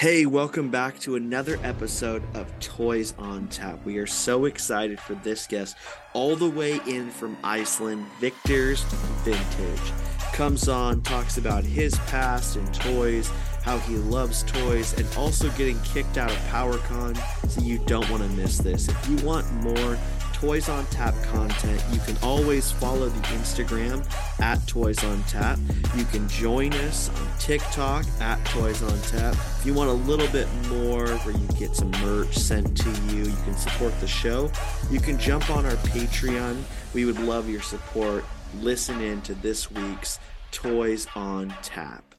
[0.00, 3.84] Hey, welcome back to another episode of Toys on Tap.
[3.84, 5.76] We are so excited for this guest,
[6.14, 8.82] all the way in from Iceland, Victor's
[9.24, 9.92] Vintage.
[10.32, 13.30] Comes on, talks about his past and toys,
[13.62, 17.14] how he loves toys, and also getting kicked out of PowerCon.
[17.50, 18.88] So you don't want to miss this.
[18.88, 19.98] If you want more
[20.40, 24.02] Toys on Tap content, you can always follow the Instagram
[24.40, 25.58] at Toys on Tap.
[25.94, 29.34] You can join us on TikTok at Toys on Tap.
[29.34, 33.24] If you want a little bit more where you get some merch sent to you,
[33.24, 34.50] you can support the show.
[34.90, 36.62] You can jump on our Patreon.
[36.94, 38.24] We would love your support.
[38.60, 40.18] Listen in to this week's
[40.52, 42.09] Toys on Tap.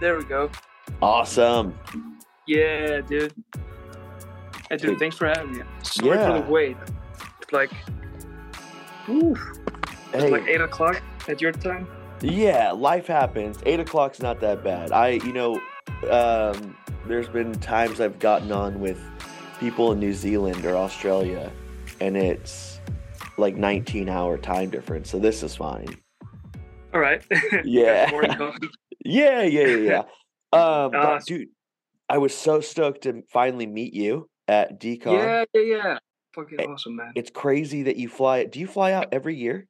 [0.00, 0.50] There we go.
[1.00, 1.78] Awesome.
[2.46, 3.32] Yeah, dude.
[4.68, 5.62] Hey, dude, thanks for having me.
[5.82, 6.40] Sorry for Yeah.
[6.40, 6.76] the wait.
[7.40, 7.70] It's like,
[9.08, 9.38] oof,
[10.12, 11.86] it's Hey, like eight o'clock at your time.
[12.20, 13.58] yeah, life happens.
[13.66, 14.92] Eight o'clock's not that bad.
[14.92, 15.60] I, you know,
[16.10, 19.00] um, there's been times I've gotten on with
[19.60, 21.50] people in New Zealand or Australia,
[22.00, 22.80] and it's
[23.38, 25.10] like 19 hour time difference.
[25.10, 25.88] So this is fine.
[26.92, 27.24] All right.
[27.64, 28.10] Yeah.
[29.04, 29.76] Yeah, yeah, yeah.
[29.90, 30.02] yeah.
[30.52, 31.48] Um, but Ah, dude,
[32.08, 35.06] I was so stoked to finally meet you at DCon.
[35.12, 35.98] Yeah, yeah, yeah.
[36.32, 37.10] Fucking Eh, awesome, man.
[37.16, 38.44] It's crazy that you fly.
[38.44, 39.66] Do you fly out every year?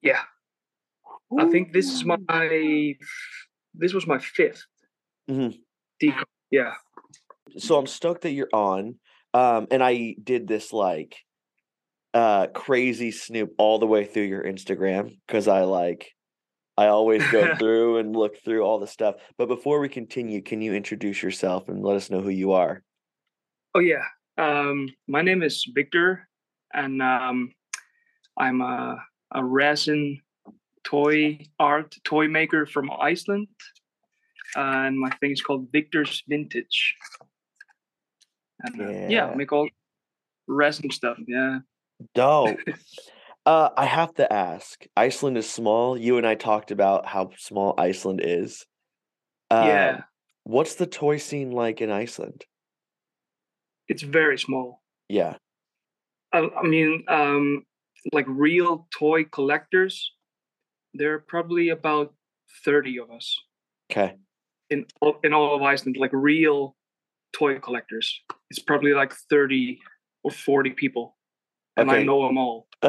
[0.00, 0.22] Yeah.
[1.36, 2.18] I think this is my,
[3.74, 4.62] this was my 5th
[5.28, 5.58] Mhm.
[6.00, 6.22] DCon.
[6.52, 6.74] Yeah.
[7.58, 9.00] so I'm stoked that you're on.
[9.32, 11.16] Um, and I did this like
[12.14, 16.12] uh crazy snoop all the way through your Instagram because I like
[16.76, 19.16] I always go through and look through all the stuff.
[19.38, 22.82] But before we continue, can you introduce yourself and let us know who you are?
[23.74, 24.04] Oh yeah.
[24.36, 26.28] Um, my name is Victor,
[26.72, 27.52] and um,
[28.36, 28.98] I'm a,
[29.32, 30.20] a resin
[30.82, 33.48] toy art toy maker from Iceland,
[34.56, 36.96] and my thing is called Victor's Vintage.
[38.60, 39.26] And, uh, yeah, Yeah.
[39.26, 39.68] I make all
[40.48, 41.18] resin stuff.
[41.26, 41.60] Yeah.
[42.14, 42.58] Dope.
[43.46, 44.84] uh, I have to ask.
[44.96, 45.96] Iceland is small.
[45.96, 48.66] You and I talked about how small Iceland is.
[49.50, 49.96] Yeah.
[49.96, 50.04] Um,
[50.44, 52.44] What's the toy scene like in Iceland?
[53.88, 54.82] It's very small.
[55.08, 55.36] Yeah.
[56.32, 57.64] I, I mean, um,
[58.12, 60.12] like real toy collectors,
[60.92, 62.12] there are probably about
[62.64, 63.38] thirty of us.
[63.90, 64.16] Okay.
[64.70, 66.76] in all, in all of Iceland, like real
[67.32, 68.20] toy collectors.
[68.50, 69.80] It's probably like thirty
[70.22, 71.16] or forty people,
[71.76, 72.66] and I know them all.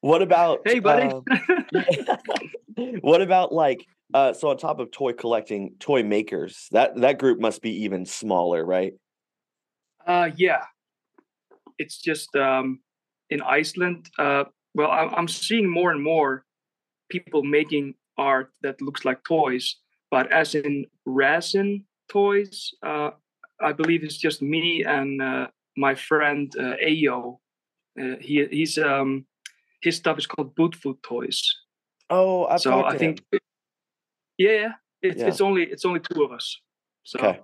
[0.00, 1.06] what about hey, buddy.
[1.06, 1.22] um,
[3.00, 7.38] what about like uh so on top of toy collecting toy makers that that group
[7.38, 8.94] must be even smaller right
[10.08, 10.64] uh, yeah,
[11.78, 12.80] it's just um,
[13.28, 14.08] in Iceland.
[14.18, 16.44] Uh, well, I, I'm seeing more and more
[17.10, 19.76] people making art that looks like toys,
[20.10, 23.10] but as in resin toys, uh,
[23.60, 25.48] I believe it's just me and uh,
[25.86, 27.38] my friend uh, Ayo.
[28.00, 29.26] Uh, he he's um,
[29.82, 31.40] his stuff is called Boot Food Toys.
[32.10, 33.40] oh I've so I think, him.
[34.38, 34.68] yeah,
[35.02, 35.28] it's Yeah.
[35.28, 36.46] it's only it's only two of us.
[37.04, 37.40] So okay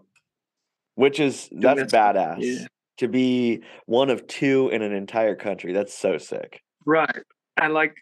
[0.97, 2.67] which is that's that's- badass yeah.
[2.99, 7.19] to be one of two in an entire country that's so sick right,
[7.61, 7.95] and like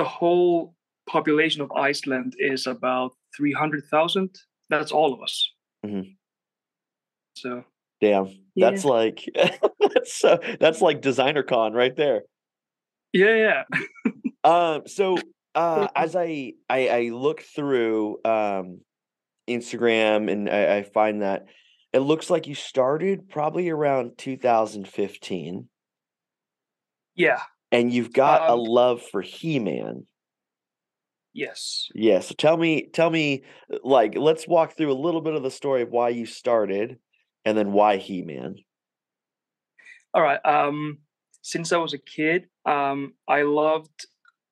[0.00, 0.74] the whole
[1.08, 4.28] population of Iceland is about three hundred thousand.
[4.68, 5.34] That's all of us.
[5.86, 6.16] Mhm.
[7.42, 7.64] So
[8.00, 8.70] damn Yeah.
[8.70, 9.24] that's like
[9.80, 12.22] that's so that's like designer con right there
[13.12, 14.12] yeah, yeah,
[14.44, 15.16] Um, so
[15.54, 18.80] uh, as I, I I look through um,
[19.48, 21.46] Instagram and I, I find that
[21.94, 25.68] it looks like you started probably around 2015,
[27.14, 27.40] yeah,
[27.72, 30.06] and you've got a Um, love for He-Man.
[31.32, 31.88] yes.
[31.94, 32.20] Yeah.
[32.20, 33.44] So tell me, tell me,
[33.82, 36.98] like, let's walk through a little bit of the story of why you started,
[37.46, 38.56] and then why He-Man.
[40.12, 40.40] All right.
[40.44, 40.98] Um,
[41.42, 44.06] since I was a kid, um, I loved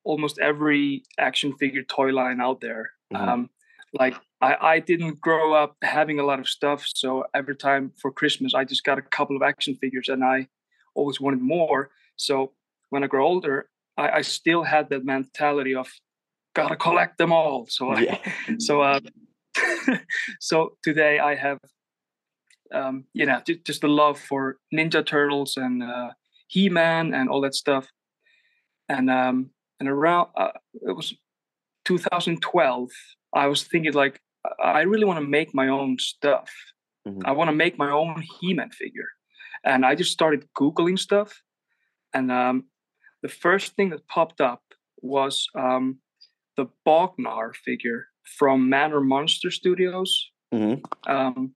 [0.04, 2.92] almost every action figure toy line out there.
[3.12, 3.28] Mhm.
[3.28, 3.50] Um,
[3.92, 8.12] like I, I didn't grow up having a lot of stuff, so every time for
[8.12, 10.48] Christmas, I just got a couple of action figures, and I
[10.94, 11.90] always wanted more.
[12.16, 12.52] So
[12.90, 15.88] when I grow older, I, I still had that mentality of
[16.54, 17.66] gotta collect them all.
[17.68, 18.20] So I,
[18.58, 19.00] so uh,
[20.40, 21.58] so today I have
[22.72, 26.10] um, you know ju- just the love for Ninja Turtles and uh,
[26.48, 27.86] He Man and all that stuff,
[28.88, 29.50] and um,
[29.80, 31.14] and around uh, it was
[31.84, 32.88] 2012.
[33.34, 34.20] I was thinking like
[34.62, 36.50] I- really want to make my own stuff.
[37.06, 37.22] Mhm.
[37.24, 39.08] I want to make my own He Man figure.
[39.66, 41.42] and I just started googling stuff,
[42.12, 42.64] and um,
[43.22, 44.62] the first thing that popped up
[45.00, 45.98] was um,
[46.56, 48.08] the Bognar figure
[48.38, 50.30] from Manor Monster Studios.
[50.52, 50.82] Mhm.
[51.08, 51.54] Um,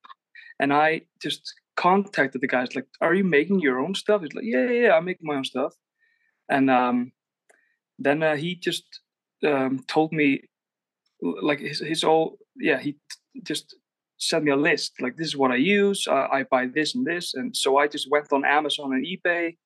[0.59, 4.45] and I just contacted the guys like, "Are you making your own stuff?" He's like,
[4.45, 5.75] "Yeah, yeah, yeah I'm making my own stuff."
[6.49, 7.13] And um,
[7.99, 8.85] then uh, he just
[9.45, 10.43] um, told me,
[11.21, 13.77] like his his all yeah, he t- just
[14.19, 16.07] sent me a list like this is what I use.
[16.09, 19.57] Uh, I buy this and this, and so I just went on Amazon and eBay,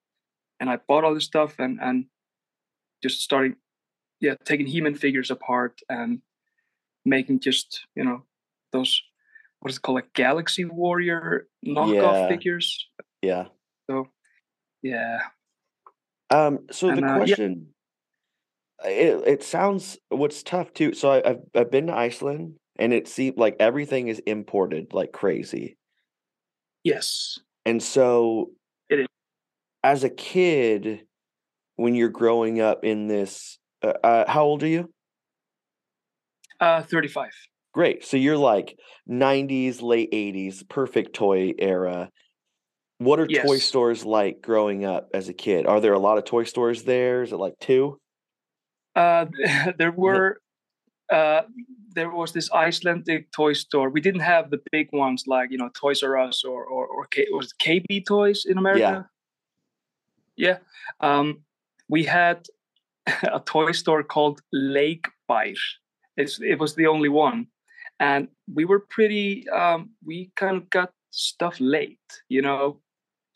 [0.61, 2.07] and I bought all this stuff and and
[3.03, 3.57] just starting
[4.21, 6.21] yeah taking He-Man figures apart and
[7.05, 8.25] making just you know
[8.73, 9.03] those
[9.63, 12.29] what is it called like Galaxy Warrior knockoff Yeah.
[12.29, 12.89] figures.
[13.23, 13.47] Yeah.
[13.89, 14.09] So
[14.83, 15.21] yeah,
[16.31, 17.15] Um, so the And, uh, yeah.
[17.17, 17.69] question,
[18.85, 20.93] it, it sounds what's tough too.
[20.95, 25.13] So I, I've I've been to Iceland, and it seemed like everything is imported like
[25.13, 25.77] crazy.
[26.83, 28.51] yes, And so,
[28.91, 29.07] It is.
[29.85, 31.07] as a kid,
[31.77, 34.91] when you're growing up in this, uh, uh, how old are you?
[36.59, 37.31] uh, thirty five.
[37.73, 38.05] Great.
[38.05, 38.79] So you're like
[39.09, 42.11] 90s, late 80s, perfect toy era.
[42.99, 45.67] What are toy stores like growing up as a kid?
[45.67, 47.23] Are there a lot of toy stores there?
[47.23, 47.99] Is it like two?
[48.95, 49.27] Uh,
[49.79, 50.39] there were
[51.13, 51.43] uh,
[51.95, 53.91] there was this Icelandic toy store.
[53.91, 57.07] We didn't have the big ones like you know Toys R Us or or, or
[57.07, 59.09] K, was KB Toys in America.
[60.37, 60.59] Yeah.
[61.01, 61.43] Um,
[61.89, 62.47] we had
[63.07, 65.55] a toy store called Lake Beir.
[66.17, 67.49] It's it was the only one,
[68.03, 69.49] and we were pretty.
[69.63, 72.81] Um, we kind of got stuff late, you know.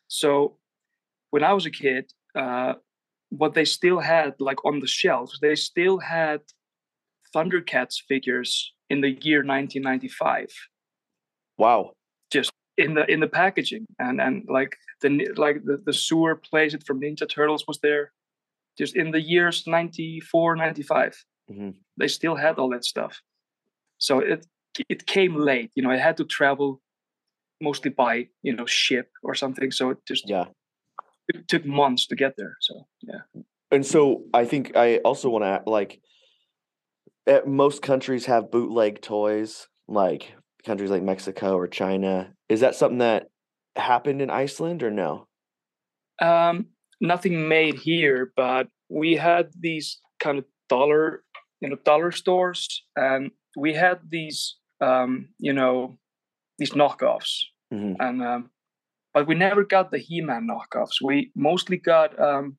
[0.09, 0.31] So
[1.31, 2.05] when I was a kid,
[2.35, 2.75] uh,
[3.31, 6.41] what they still had like on the shelves, they still had
[7.35, 10.49] Thundercats figures in the year 1995
[11.59, 11.93] Wow.
[12.33, 16.85] Just in the in the packaging and and like the like the, the sewer playset
[16.87, 18.13] from ninja turtles was there
[18.81, 21.75] just in the years 94 95 Mhm.
[21.97, 23.15] they still had all that stuff
[23.99, 24.47] so it
[24.89, 26.81] it came late you know i had to travel
[27.61, 30.47] mostly by you know ship or something so it just Yeah.
[31.29, 33.43] it took months to get there so yeah
[33.73, 36.01] And so I think I also want to like
[37.47, 40.35] most countries have bootleg toys, like
[40.65, 42.33] countries like Mexico or China.
[42.49, 43.27] Is that something that
[43.75, 45.27] happened in Iceland or no?
[46.23, 46.67] um
[47.01, 51.23] nothing made here but we had these kind of dollar
[51.61, 55.99] you know dollar stores and we had these um you know
[56.59, 57.97] these knockoffs Mhm.
[58.01, 58.51] and um
[59.15, 62.57] but we never got the he-man knockoffs we mostly got um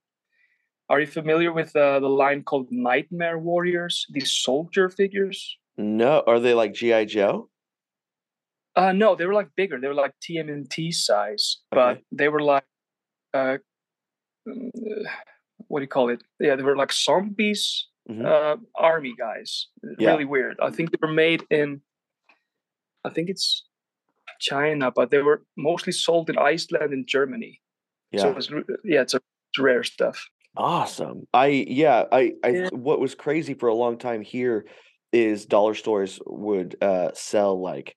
[0.89, 6.39] are you familiar with uh, the line called nightmare warriors these soldier figures No, are
[6.39, 7.49] they like GI Joe?
[8.75, 12.01] uh no they were like bigger they were like tmnt size but Okay.
[12.11, 12.65] they were like
[13.33, 13.57] uh
[15.67, 18.25] what do you call it yeah they were like zombies Mhm.
[18.25, 19.67] uh army guys
[19.99, 20.11] Yeah.
[20.11, 21.81] really weird i think they were made in
[23.07, 23.65] i think it's
[24.39, 27.53] china but they were mostly sold in iceland and germany
[28.11, 28.21] Yeah.
[28.21, 28.37] so Yeah.
[28.37, 28.49] it's
[28.83, 30.17] yeah it's, a, it's rare stuff
[30.59, 31.27] Awesome.
[31.35, 31.47] I
[31.81, 32.69] yeah, I I Yeah.
[32.71, 34.65] what was crazy for a long time here
[35.13, 37.95] is dollar stores would uh sell like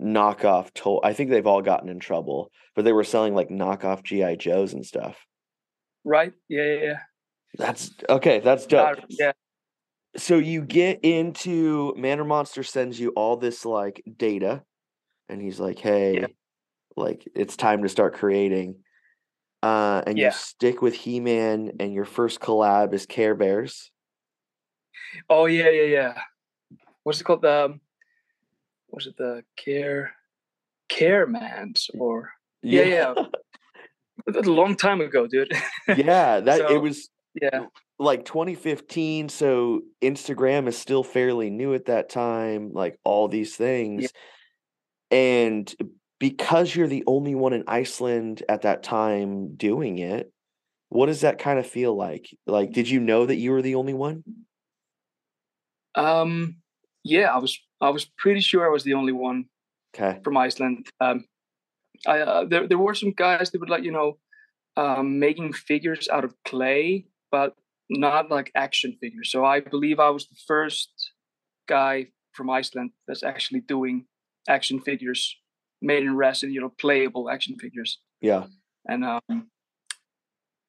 [0.00, 1.00] knockoff toy.
[1.02, 4.72] I think they've all gotten in trouble, but they were selling like knockoff GI Joes
[4.72, 5.16] and stuff.
[6.04, 6.98] right yeah yeah, yeah.
[7.58, 8.98] That's okay, that's dope.
[8.98, 9.32] Uh, yeah
[10.16, 14.62] So you get into Manor Monster sends you all this like data
[15.28, 16.26] and he's like, "Hey,
[16.96, 18.76] like it's time to start creating."
[19.62, 23.90] Uh and you stick with He-Man and your first collab is Care Bears.
[25.28, 26.20] oh yeah yeah yeah.
[27.02, 27.44] What's it called?
[27.44, 27.80] Um
[28.88, 30.14] was it the care
[30.88, 32.30] care mans or
[32.62, 33.14] Yeah, yeah.
[34.26, 35.52] That's a long time ago dude.
[35.88, 37.08] Yeah, that it was
[37.40, 37.66] yeah
[37.98, 44.12] like 2015, so Instagram is still fairly new at that time, like all these things.
[45.10, 45.72] And
[46.18, 50.32] because you're the only one in Iceland at that time doing it,
[50.88, 52.28] what does that kind of feel like?
[52.46, 54.24] Like, did you know that you were the only one?
[55.94, 56.56] Um,
[57.04, 59.46] yeah, I was I was pretty sure I was the only one
[59.94, 60.20] Okay.
[60.22, 60.86] from Iceland.
[61.00, 61.24] Um,
[62.06, 64.18] I uh, there there were some guys that would like you know
[64.76, 67.54] um, making figures out of clay, but
[67.90, 69.30] not like action figures.
[69.30, 70.90] So I believe I was the first
[71.68, 74.06] guy from Iceland that's actually doing
[74.48, 75.36] action figures
[75.82, 78.00] made in resin, you know, playable action figures.
[78.20, 78.46] Yeah.
[78.88, 79.48] And um,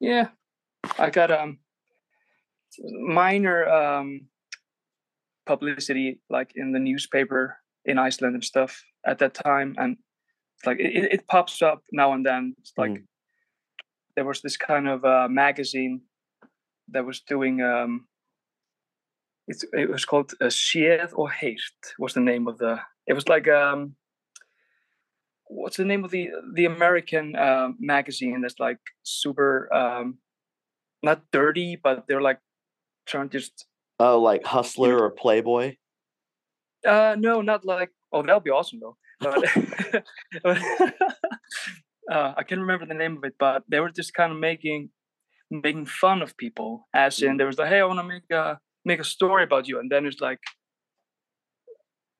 [0.00, 0.28] yeah,
[0.98, 1.58] I got um
[2.78, 4.28] minor um
[5.46, 9.96] publicity like in the newspaper in Iceland and stuff at that time, and
[10.56, 12.54] it's like it, it- it pops up now and then.
[12.58, 13.04] It's like Mm.
[14.16, 16.02] there was this kind of uh, magazine
[16.92, 18.06] that was doing um,
[19.48, 23.28] it's, it was called uh, Séð og Heyrt was the name of the it was
[23.28, 23.96] like um
[25.46, 30.18] what's the name of the the American uh, magazine that's like super um
[31.02, 32.40] not dirty but they're like
[33.06, 33.66] trying to just
[33.98, 35.76] oh like hustler or playboy?
[36.86, 38.96] Uh no not like oh that'll be awesome though.
[39.20, 39.44] But
[42.12, 44.90] uh, I can't remember the name of it but they were just kind of making
[45.50, 48.58] making fun of people as in there was like hey I want to make a
[48.84, 50.40] make a story about you and then it's like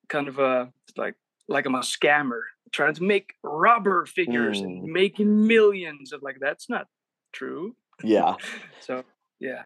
[0.08, 1.14] kind of a like
[1.48, 2.40] like I'm a scammer
[2.72, 4.92] trying to make rubber figures and Mm.
[4.92, 6.86] making millions of like that's not
[7.32, 7.76] true.
[8.02, 8.36] Yeah.
[8.80, 9.04] So
[9.40, 9.62] yeah.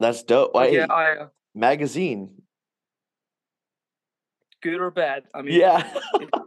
[0.00, 0.52] That's dope.
[0.54, 2.42] Hey, yeah i uh, magazine.
[4.60, 5.86] Good or bad i mean yeah.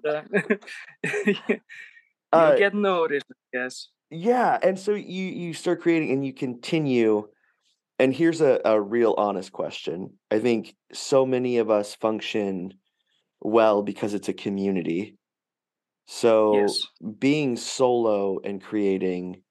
[0.06, 0.22] uh,
[1.26, 1.60] you
[2.34, 7.28] Uh, get noticed i guess yeah and so you you start creating and you continue
[8.02, 10.18] and here's a, a real honest question.
[10.32, 12.74] I think so many of us function
[13.40, 15.20] well because it's a community.
[16.08, 16.80] So yes.
[17.20, 19.44] being solo and creating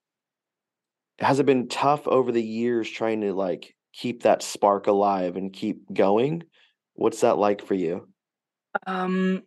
[1.20, 5.52] has it been tough over the years trying to like keep that spark alive and
[5.52, 6.42] keep going?
[6.94, 8.08] What's that like for you?
[8.84, 9.42] Um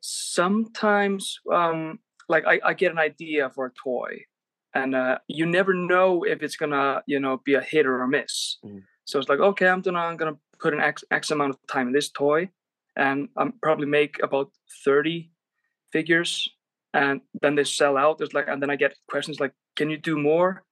[0.00, 4.24] sometimes um like I, I get an idea for a toy
[4.74, 8.08] and uh you never know if it's gonna you know be a hit or a
[8.08, 8.58] miss.
[8.64, 8.82] Mhm.
[9.04, 11.86] so it's like okay i'm gonna i'm gonna put an x, x amount of time
[11.88, 12.48] in this toy
[12.96, 14.50] and i'm probably make about
[14.84, 15.30] 30
[15.92, 16.48] figures
[16.94, 18.18] and then they sell out.
[18.18, 20.62] There's like and then i get questions like can you do more?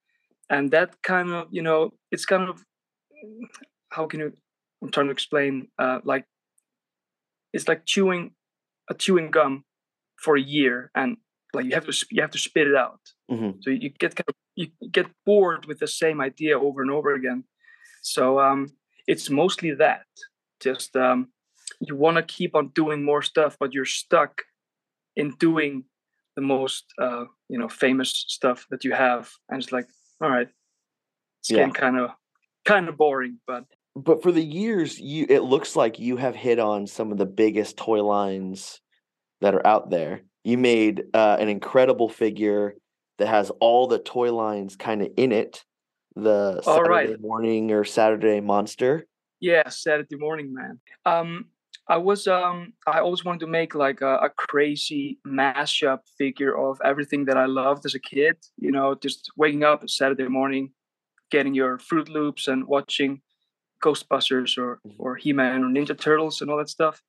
[0.51, 2.65] And that kind of you know it's kind of
[3.91, 4.33] how can you
[4.83, 6.25] i'm trying to explain uh like
[7.53, 8.33] it's like chewing
[8.89, 9.65] a chewing gum
[10.17, 11.17] for a year and
[11.55, 13.01] like you have to you have to spit it out.
[13.31, 13.63] Mhm.
[13.63, 17.15] so you get kind of you get bored with the same idea over and over
[17.15, 17.45] again.
[18.03, 18.69] So um
[19.07, 20.07] it's mostly that.
[20.61, 21.33] Just um
[21.81, 24.43] you want to keep on doing more stuff but you're stuck
[25.17, 25.85] in doing
[26.37, 29.31] the most uh you know famous stuff that you have.
[29.49, 29.89] And it's like
[30.23, 30.49] all right
[31.41, 31.59] it's Yeah.
[31.59, 32.11] getting kind of
[32.67, 33.65] kind of boring but
[33.97, 37.27] but for the years you it looks like you have hit on some of the
[37.27, 38.81] biggest toy lines
[39.41, 42.75] that are out there you made uh, an incredible figure
[43.19, 45.65] that has all the toy lines kind of in it
[46.17, 47.21] the All saturday right.
[47.21, 49.07] morning or saturday monster
[49.39, 51.47] yeah saturday morning man um
[51.87, 56.81] i was um i always wanted to make like a, a crazy mashup figure of
[56.85, 60.73] everything that i loved as a kid you know just waking up saturday morning
[61.31, 63.21] getting your fruit loops and watching
[63.83, 64.95] ghostbusters or Mhm.
[64.99, 67.01] or he-man or ninja turtles and all that stuff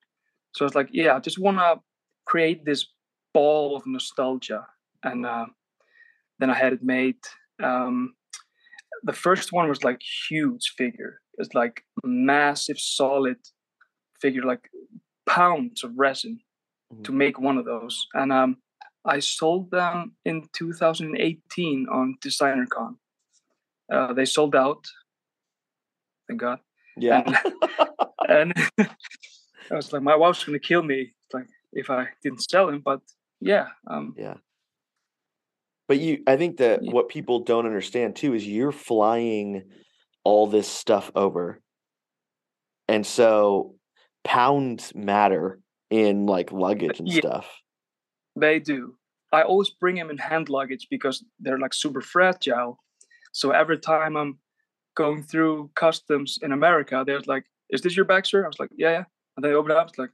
[0.53, 1.79] so it's like yeah i just want to
[2.25, 2.85] create this
[3.33, 4.67] ball of nostalgia.
[5.03, 5.45] And uh,
[6.41, 7.17] then i had it made
[7.63, 8.15] um
[9.03, 11.21] the first one was like huge figure.
[11.37, 13.37] It's like massive solid
[14.21, 14.69] figure like
[15.27, 16.39] pounds of resin
[17.03, 18.07] to make one of those.
[18.13, 18.57] And um
[19.05, 22.97] i sold them in 2018 on designercon.
[23.91, 24.85] Uh, they sold out.
[26.27, 26.59] Thank god.
[26.97, 27.23] Yeah.
[28.27, 32.81] And i was like my wife's gonna kill me like if i didn't sell him
[32.83, 33.01] but
[33.41, 34.35] yeah um yeah.
[35.87, 36.91] but you i think that Yeah.
[36.91, 39.63] what people don't understand too is you're flying
[40.23, 41.59] all this stuff over
[42.87, 43.75] and so
[44.23, 47.19] pounds matter in like luggage and Yeah.
[47.19, 47.47] stuff
[48.35, 48.95] They do.
[49.33, 52.77] I always bring them in hand luggage because they're like super fragile.
[53.33, 54.39] So every time I'm
[54.95, 58.69] going through customs in America, they're like, "Is this your bag, sir?" I was like,
[58.75, 59.03] "Yeah, yeah."
[59.35, 59.89] And they open it up.
[59.89, 60.11] It's like,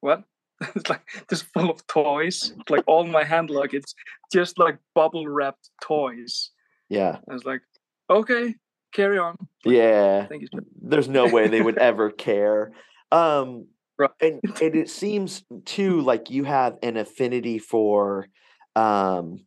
[0.00, 0.24] "What?"
[0.74, 2.54] it's like just full of toys.
[2.68, 3.84] Like all my hand luggage,
[4.32, 6.50] just like bubble wrapped toys.
[6.88, 7.62] yeah I was like,
[8.10, 8.54] "Okay,
[8.92, 10.48] carry on." yeah Thank you.
[10.54, 12.72] sir." there's no way they would ever care
[13.12, 14.10] um Right.
[14.20, 18.26] and, and it seems too like you have an affinity for
[18.74, 19.46] um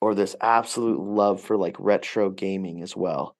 [0.00, 3.34] or this absolute love for like retro gaming as well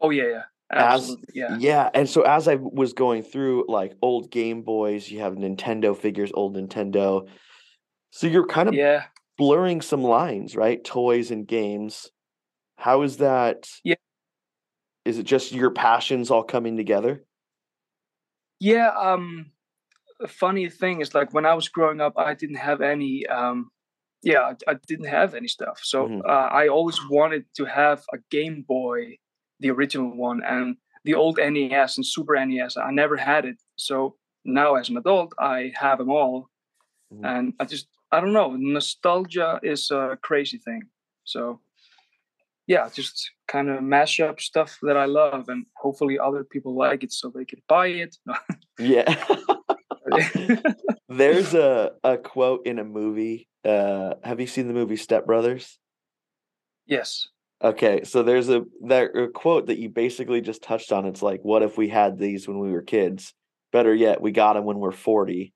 [0.00, 1.56] Oh yeah, yeah, As- yeah.
[1.60, 5.96] yeah and so as i was going through like old game boys you have nintendo
[5.96, 7.26] figures old nintendo
[8.10, 9.04] so you're kind of Yeah.
[9.38, 12.10] blurring some lines right toys and games
[12.76, 13.94] how is that Yeah.
[15.04, 17.24] is it just your passions all coming together
[18.60, 19.52] Yeah, um
[20.28, 23.70] funny thing is like when I was growing up I didn't have any um
[24.22, 25.80] yeah, I, I didn't have any stuff.
[25.82, 26.22] So Mhm.
[26.28, 29.18] uh, I always wanted to have a Game Boy,
[29.60, 32.76] the original one, and the old NES and Super NES.
[32.76, 33.56] I never had it.
[33.76, 36.48] So now as an adult I have them all.
[37.12, 37.24] Mhm.
[37.24, 40.82] And I just I don't know, nostalgia is a crazy thing.
[41.24, 41.60] So
[42.66, 47.02] yeah, just kind of mash up stuff that I love, and hopefully other people like
[47.02, 48.16] it so they can buy it.
[48.78, 49.08] Yeah.
[51.08, 53.48] There's a, a quote in a movie.
[53.64, 55.78] Uh, have you seen the movie Step Brothers?
[56.86, 57.28] yes.
[57.62, 61.06] Okay, so there's a that a quote that you basically just touched on.
[61.06, 63.34] It's like, what if we had these when we were kids?
[63.72, 65.52] Better yet, we got them when we're 40.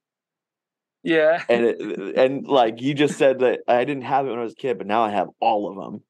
[1.05, 1.43] Yeah.
[1.49, 1.81] And it,
[2.17, 4.57] uh, and like you just said that I didn't have it when I was a
[4.57, 6.03] kid, but now I have all of them.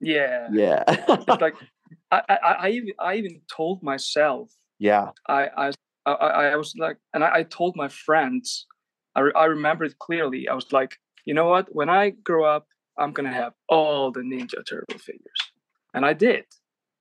[0.00, 0.48] Yeah.
[0.52, 0.84] Yeah.
[0.88, 1.54] It's like
[2.10, 5.10] I, I, I even I even told myself yeah.
[5.28, 5.70] I I
[6.06, 6.12] I,
[6.52, 8.66] I was like, and I, I told my friends,
[9.14, 10.48] I, re- I remember it clearly.
[10.48, 11.68] I was like, you know what?
[11.74, 12.66] When I grow up,
[13.00, 15.52] I'm gonna have all the Ninja Turtle figures,
[15.94, 16.44] and I did.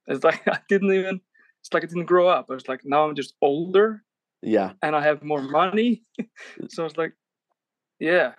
[0.08, 1.22] It's like I didn't even.
[1.62, 2.48] It's like I didn't grow up.
[2.50, 4.02] I was like, now I'm just older
[4.42, 4.72] Yeah.
[4.82, 6.04] and I have more money.
[6.70, 7.14] so it's like,
[8.00, 8.32] yeah,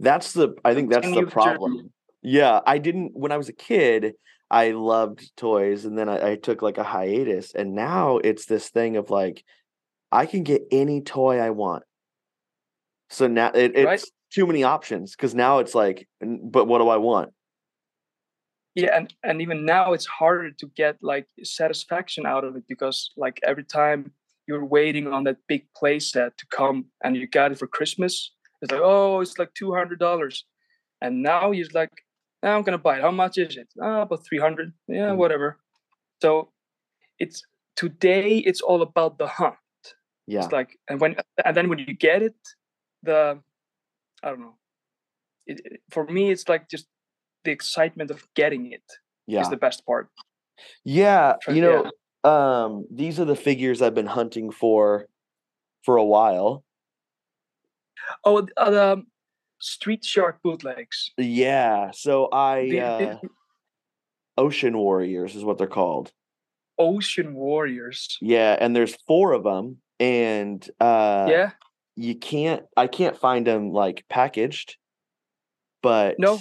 [0.00, 1.30] That's the I think that's the the journey.
[1.30, 1.92] problem.
[2.22, 4.14] Yeah, I didn't when I was a kid,
[4.50, 8.70] I loved toys and then I, I took like a hiatus and now it's this
[8.70, 9.44] thing of like
[10.10, 11.82] I can get any toy I want.
[13.10, 14.04] So now it, it's Right.
[14.34, 17.30] Too many options because now it's like, but what do I want?
[18.74, 23.10] yeah, and and even now it's harder to get like satisfaction out of it because
[23.16, 24.10] like every time
[24.48, 28.32] you're waiting on that big play set to come and you got it for Christmas,
[28.60, 30.44] it's like oh, it's like two hundred dollars,
[31.00, 31.92] and now he's like,
[32.42, 33.02] "Ah, I'm gonna buy it.
[33.02, 33.68] How much is it?
[33.80, 34.72] Ah, about three hundred.
[34.88, 35.18] Yeah, Mm.
[35.18, 35.58] whatever.
[36.20, 36.50] So
[37.20, 37.44] it's
[37.76, 38.38] today.
[38.38, 39.54] It's all about the hunt.
[40.26, 40.42] Yeah.
[40.44, 41.14] It's like, and when
[41.44, 42.34] and then when you get it,
[43.04, 43.38] the
[44.24, 44.56] I don't know.
[45.46, 46.86] It, it- for me, it's like just
[47.44, 48.82] the excitement of getting it
[49.28, 49.48] is Yeah.
[49.50, 50.08] the best part.
[50.84, 51.90] Yeah, you yeah.
[52.24, 55.06] know, um, these are the figures I've been hunting for
[55.84, 56.64] for a while.
[58.24, 59.06] Oh, uh, the um,
[59.60, 61.10] Street Shark bootlegs.
[61.18, 63.18] Yeah, so I The- uh,
[64.38, 66.12] Ocean Warriors is what they're called.
[66.78, 68.16] Ocean Warriors.
[68.20, 71.50] Yeah, and there's four of them, and uh, yeah.
[71.96, 72.64] You can't.
[72.76, 74.76] I can't find them like packaged,
[75.82, 76.40] but No.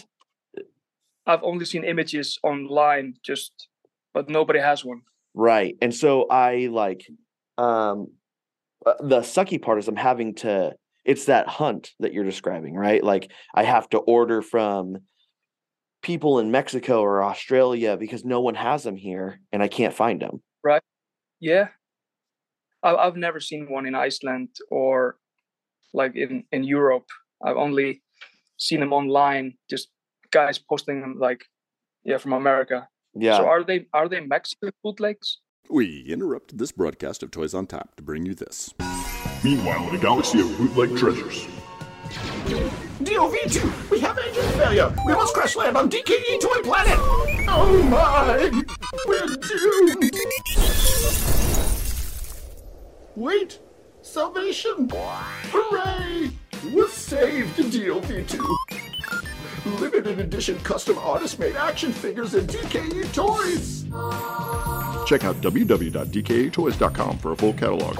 [1.25, 3.67] I've only seen images online, just
[4.13, 5.01] but nobody has one.
[5.33, 5.75] right.
[5.81, 7.05] And so I like
[7.57, 8.07] um
[8.85, 10.73] uh, the sucky part is I'm having to.
[11.05, 13.03] It's that hunt that you're describing, right?
[13.03, 14.97] Like I have to order from
[16.01, 20.21] people in Mexico or Australia because no one has them here, and I can't find
[20.21, 20.41] them.
[20.63, 20.81] Right.
[21.39, 21.67] Yeah.
[22.83, 25.15] I, I've never seen one in Iceland or
[25.93, 27.05] like in, in Europe.
[27.43, 28.01] I've only
[28.57, 29.89] seen them online, just
[30.31, 31.45] guys posting them like,
[32.03, 32.87] yeah, from America.
[33.15, 33.37] Yeah.
[33.37, 35.39] So are they are they Mexican bootlegs?
[35.69, 38.73] We interrupt this broadcast of Toys on Tap to bring you this.
[39.43, 41.47] Meanwhile, in a galaxy of bootleg treasures.
[43.03, 44.93] DOV2, we have engine failure.
[45.05, 46.97] We must crash land on DKE Toy Planet.
[47.47, 48.51] Oh my!
[49.05, 50.11] We're doomed!
[53.15, 53.59] Wait!
[54.03, 54.89] Salvation!
[54.91, 56.29] Hooray!
[56.73, 58.45] We're saved, DLV2!
[59.79, 63.83] Limited edition custom artist made action figures and DKE toys!
[65.07, 67.95] Check out www.dketoys.com for a full catalog.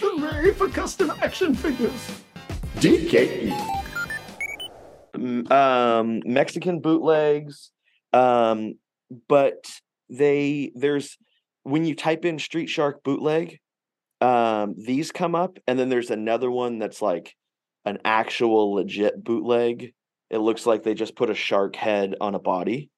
[0.00, 2.22] Hooray for custom action figures!
[2.76, 3.52] DKE!
[5.50, 7.70] um Mexican bootlegs
[8.12, 8.74] um
[9.28, 9.64] but
[10.10, 11.16] they there's
[11.62, 13.60] when you type in street shark bootleg
[14.24, 17.34] um these come up and then there's another one that's like
[17.84, 19.92] an actual legit bootleg
[20.30, 22.90] it looks like they just put a shark head on a body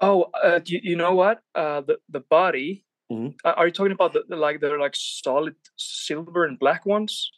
[0.00, 1.40] Oh, uh, you, you know what?
[1.54, 2.84] Uh, the the body.
[3.12, 3.34] Mhm.
[3.44, 7.30] Uh, are you talking about the, the like they're like solid silver and black ones?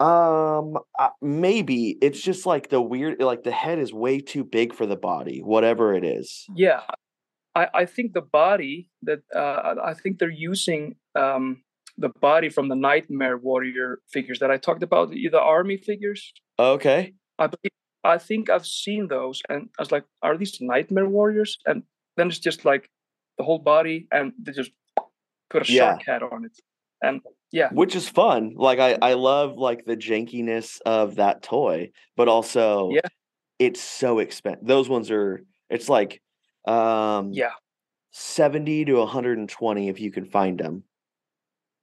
[0.00, 4.74] um uh, maybe it's just like the weird like the head is way too big
[4.74, 6.80] for the body whatever it is Yeah,
[7.54, 11.62] I, I think the body that uh, I think they're using um,
[11.98, 16.32] the body from the Nightmare Warrior figures that I talked about, the, army figures.
[16.58, 17.48] okay I
[18.04, 21.84] I think I've seen those, and I was like, "Are these Nightmare Warriors?" And
[22.16, 22.88] then it's just like
[23.38, 24.72] the whole body, and they just
[25.50, 25.78] put a Yeah.
[25.78, 26.52] shark head on it,
[27.02, 27.20] and
[27.52, 28.54] yeah, which is fun.
[28.56, 33.08] Like I, I love like the jankiness of that toy, but also Yeah.
[33.58, 34.66] it's so expensive.
[34.66, 36.20] Those ones are it's like
[36.66, 37.52] um yeah,
[38.12, 40.84] 70 to 120 if you can find them.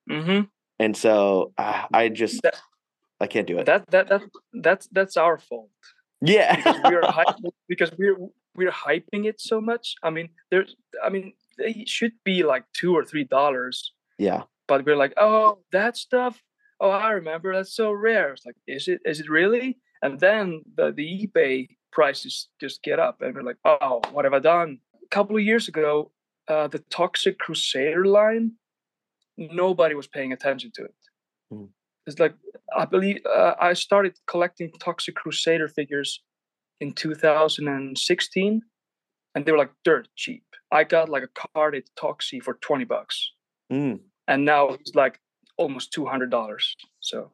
[0.10, 0.42] hmm
[0.80, 2.62] And so ah, I just That-
[3.22, 3.66] I can't do it.
[3.66, 4.22] that that that
[4.54, 5.70] that's that's our fault.
[6.22, 6.56] yeah.
[6.56, 7.36] because we're hype,
[7.68, 8.18] because we're
[8.56, 9.96] we're hyping it so much.
[10.04, 14.44] I mean, there's I mean they should be like two or three dollars, yeah.
[14.68, 16.42] but we're like, oh, that stuff.
[16.80, 18.32] Oh, I remember that's so rare.
[18.32, 19.78] It's like, is it is it really?
[20.02, 24.34] And then the the eBay prices just get up, and we're like, oh, what have
[24.34, 24.80] I done?
[25.04, 26.12] A couple of years ago,
[26.48, 28.54] uh, the Toxic Crusader line,
[29.38, 30.96] nobody was paying attention to it.
[31.54, 31.70] Mm.
[32.08, 32.34] It's like
[32.76, 36.22] I believe uh, I started collecting Toxic Crusader figures
[36.82, 38.62] in 2016,
[39.36, 40.44] and they were like dirt cheap.
[40.72, 43.32] I got like a carded Toxie for 20 bucks,
[43.72, 44.00] Mm.
[44.28, 45.20] and now it's like
[45.58, 46.76] almost $200.
[47.00, 47.32] So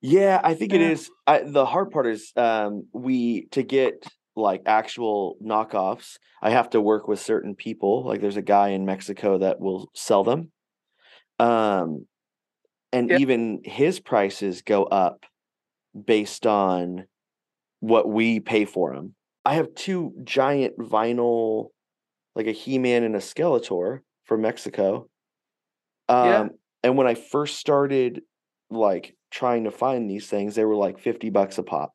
[0.00, 0.90] Yeah, I think it Yeah.
[0.90, 1.10] is.
[1.26, 4.04] I, the hard part is um, we to get
[4.36, 6.18] like actual knockoffs.
[6.40, 8.04] I have to work with certain people.
[8.04, 10.52] Like there's a guy in Mexico that will sell them,
[11.38, 12.06] um,
[12.92, 13.18] and Yeah.
[13.18, 15.26] even his prices go up
[16.06, 17.06] based on
[17.80, 19.14] what we pay for them.
[19.44, 21.70] I have two giant vinyl,
[22.36, 25.08] like a He-Man and a Skeletor from Mexico.
[26.08, 26.50] Um, Yeah.
[26.82, 28.22] and when I first started
[28.70, 31.94] like trying to find these things, they were like 50 bucks a pop.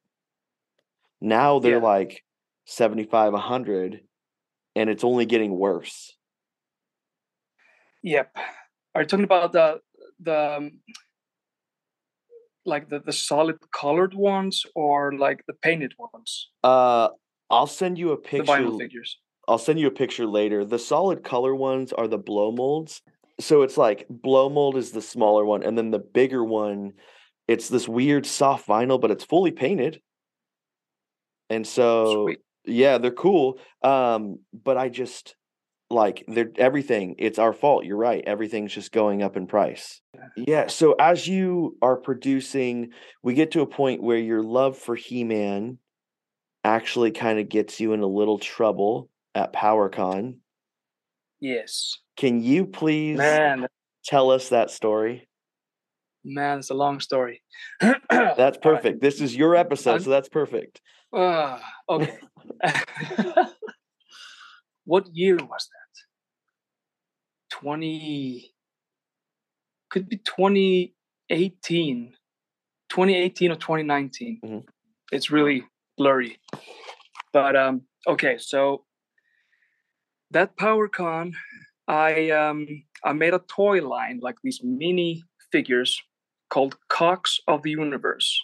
[1.21, 1.77] Now they're Yeah.
[1.79, 2.23] like
[2.65, 4.01] 75, 100,
[4.75, 6.15] and it's only getting worse.
[8.03, 8.35] Yep.
[8.95, 9.81] Are you talking about the
[10.19, 10.81] the um,
[12.65, 16.49] like the, the solid colored ones or like the painted ones?
[16.63, 17.09] Uh,
[17.49, 18.51] I'll send you a The picture.
[18.53, 19.19] vinyl figures.
[19.47, 20.63] I'll send you a picture later.
[20.63, 23.01] The solid color ones are the blow molds.
[23.39, 26.93] So it's like blow mold is the smaller one, and then the bigger one,
[27.47, 30.01] it's this weird soft vinyl, but it's fully painted.
[31.49, 32.39] And so Sweet.
[32.65, 33.59] yeah, they're cool.
[33.81, 35.35] Um, but I just
[35.89, 37.85] like they're everything, it's our fault.
[37.85, 38.23] You're right.
[38.25, 40.01] Everything's just going up in price.
[40.35, 40.67] Yeah.
[40.67, 42.91] So as you are producing,
[43.21, 45.77] we get to a point where your love for He-Man
[46.63, 50.37] actually kind of gets you in a little trouble at PowerCon.
[51.39, 51.97] Yes.
[52.15, 53.67] Can you please Man,
[54.05, 55.27] tell us that story?
[56.23, 57.41] man, it's a long story.
[57.81, 58.61] That's All right.
[58.61, 59.01] perfect.
[59.01, 60.79] This is your episode, so that's perfect.
[61.13, 62.17] Ah, okay.
[64.85, 67.59] what year was that?
[67.59, 68.51] 20
[69.89, 72.13] could be 2018
[72.89, 74.63] 2018 or 2019 Mhm.
[75.11, 75.63] it's really
[75.97, 76.39] blurry
[77.31, 78.85] but um okay so
[80.31, 81.33] that powercon
[81.87, 82.67] i um
[83.03, 86.01] i made a toy line like these mini figures
[86.49, 88.41] called cocks of the universe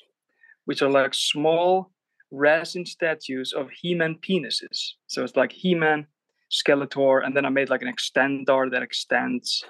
[0.65, 1.91] which are like small
[2.31, 4.91] resin statues of he-man penises.
[5.07, 6.05] So it's like he-man
[6.51, 9.63] skeletor and then i made like an extendar that extends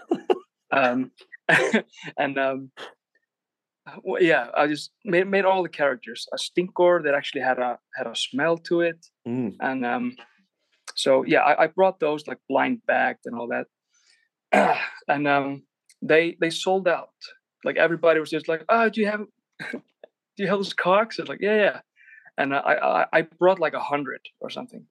[0.72, 1.12] um
[2.18, 2.72] and um
[4.04, 6.26] well, yeah i just made, made all the characters.
[6.34, 10.16] A stinkor that actually had a had a smell to it Mm, and um
[10.96, 13.68] so yeah I, I brought those like blind bagged and all that.
[15.08, 15.64] And um
[16.02, 17.10] they they sold out.
[17.64, 19.26] Like everybody was just like oh do you have
[19.72, 19.80] do
[20.38, 21.20] you have those cocks?
[21.20, 21.80] It's like yeah yeah.
[22.38, 24.86] And I, I i brought like a hundred or something.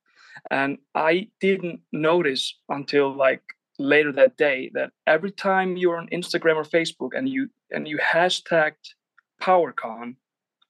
[0.51, 3.43] And i didn't notice until like
[3.79, 7.99] later that day that every time you're on instagram or facebook and you and you
[7.99, 8.95] hashtagged
[9.41, 10.17] powercon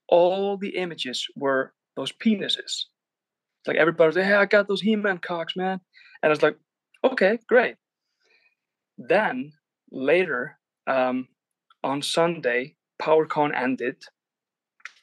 [0.09, 2.85] all the images were those penises
[3.67, 5.81] like everybody was like, hey, I got those He-Man cocks, man.
[6.23, 6.57] And I was like,
[7.05, 7.77] okay, great.
[8.97, 9.53] Then
[9.91, 11.29] later, um,
[11.85, 14.03] on Sunday, PowerCon ended,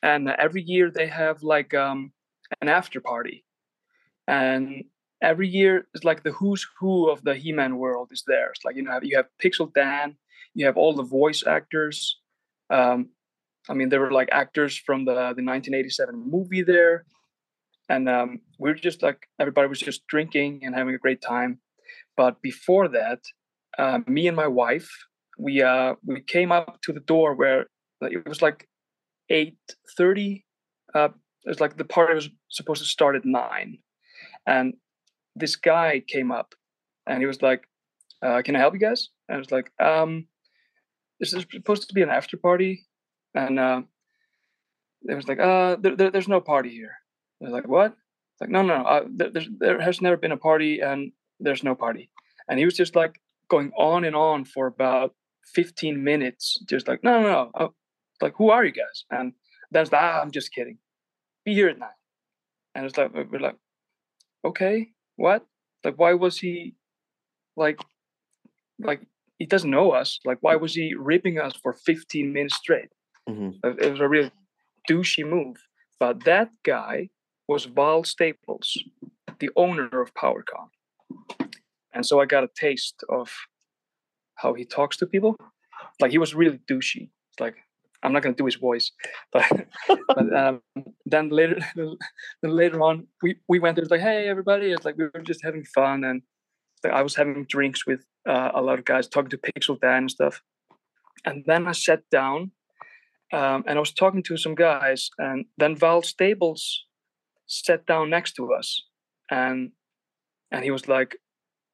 [0.04, 2.12] and every year they have like um,
[2.62, 3.46] an after party,
[4.28, 4.84] and
[5.22, 8.50] every year it's like the who's who of the He-Man world is there.
[8.50, 10.18] It's like you know you have Pixel Dan,
[10.54, 12.20] you have all the voice actors.
[12.70, 13.10] Um,
[13.70, 17.06] I mean, there were like actors from the the 1987 movie there
[17.90, 21.60] and um, we were just like everybody was just drinking and having a great time.
[22.18, 23.20] But before that
[23.78, 24.90] uh, me and my wife
[25.38, 27.68] we uh we came up to the door where
[28.02, 28.68] it was like
[29.32, 30.44] 8.30
[30.94, 31.10] uh
[31.46, 33.78] it was like the party was supposed to start at 9
[34.48, 34.74] and
[35.36, 36.56] this guy came up
[37.08, 37.64] and he was like
[38.26, 39.10] uh, can i help you guys?
[39.28, 40.28] And i was like um
[41.20, 42.86] this is supposed to be an after party.
[43.34, 43.82] And uh
[45.08, 46.96] it was like uh there, there, there's no party here
[47.40, 47.92] they're like, what?
[47.92, 48.84] It's like, no, no, no.
[48.86, 52.10] Uh, there, there has never been a party and there's no party.
[52.50, 53.20] And he was just like
[53.50, 55.14] going on and on for about
[55.54, 57.52] 15 minutes, just like, no, no, no.
[57.56, 57.68] Uh,
[58.22, 59.06] like, who are you guys?
[59.12, 59.34] And
[59.72, 60.78] that's like, ah, I'm just kidding.
[61.46, 61.90] Be here at nine.
[62.76, 63.58] And it's like, we're like,
[64.46, 65.46] okay, what?
[65.84, 66.76] Like, why was he
[67.56, 67.80] like,
[68.80, 69.02] like,
[69.38, 70.20] he doesn't know us.
[70.26, 72.90] Like, why was he ripping us for 15 minutes straight?
[73.30, 73.54] mhm.
[73.64, 74.30] It it was a real
[74.90, 75.58] douchey move.
[76.00, 77.10] But that guy
[77.48, 78.78] was Val Staples,
[79.40, 80.70] the owner of PowerCon.
[81.94, 83.32] And so I got a taste of
[84.36, 85.38] how he talks to people.
[86.00, 87.10] Like he was really douchey.
[87.32, 87.56] It's like,
[88.04, 88.92] I'm not gonna do his voice,
[89.34, 90.62] but, but um,
[91.06, 91.98] then later then
[92.52, 95.44] later on we we went there it's like hey everybody it's like we were just
[95.44, 96.22] having fun and
[96.84, 100.04] like, I was having drinks with uh, a lot of guys talking to Pixel Dan
[100.04, 100.42] and stuff,
[101.26, 102.52] and then I sat down
[103.34, 106.85] um, and I was talking to some guys and then Val Staples
[107.48, 108.84] sat down next to us
[109.30, 109.72] and
[110.52, 111.18] and he was like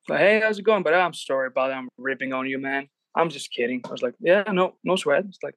[0.07, 2.87] hey how's it going but i'm sorry about it i'm ripping on you man.
[3.13, 3.81] I'm just kidding.
[3.85, 5.25] I was like yeah no no sweat.
[5.27, 5.55] It's like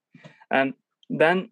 [0.50, 0.74] and
[1.08, 1.50] then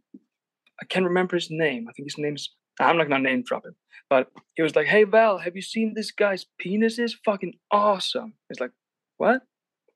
[0.81, 1.87] i can't remember his name.
[1.89, 3.77] I think his name's i'm not gonna name drop him
[4.09, 6.99] but he was like hey val have you seen this guy's penis?
[6.99, 8.35] Is fucking awesome.
[8.51, 8.73] It's like
[9.19, 9.43] what?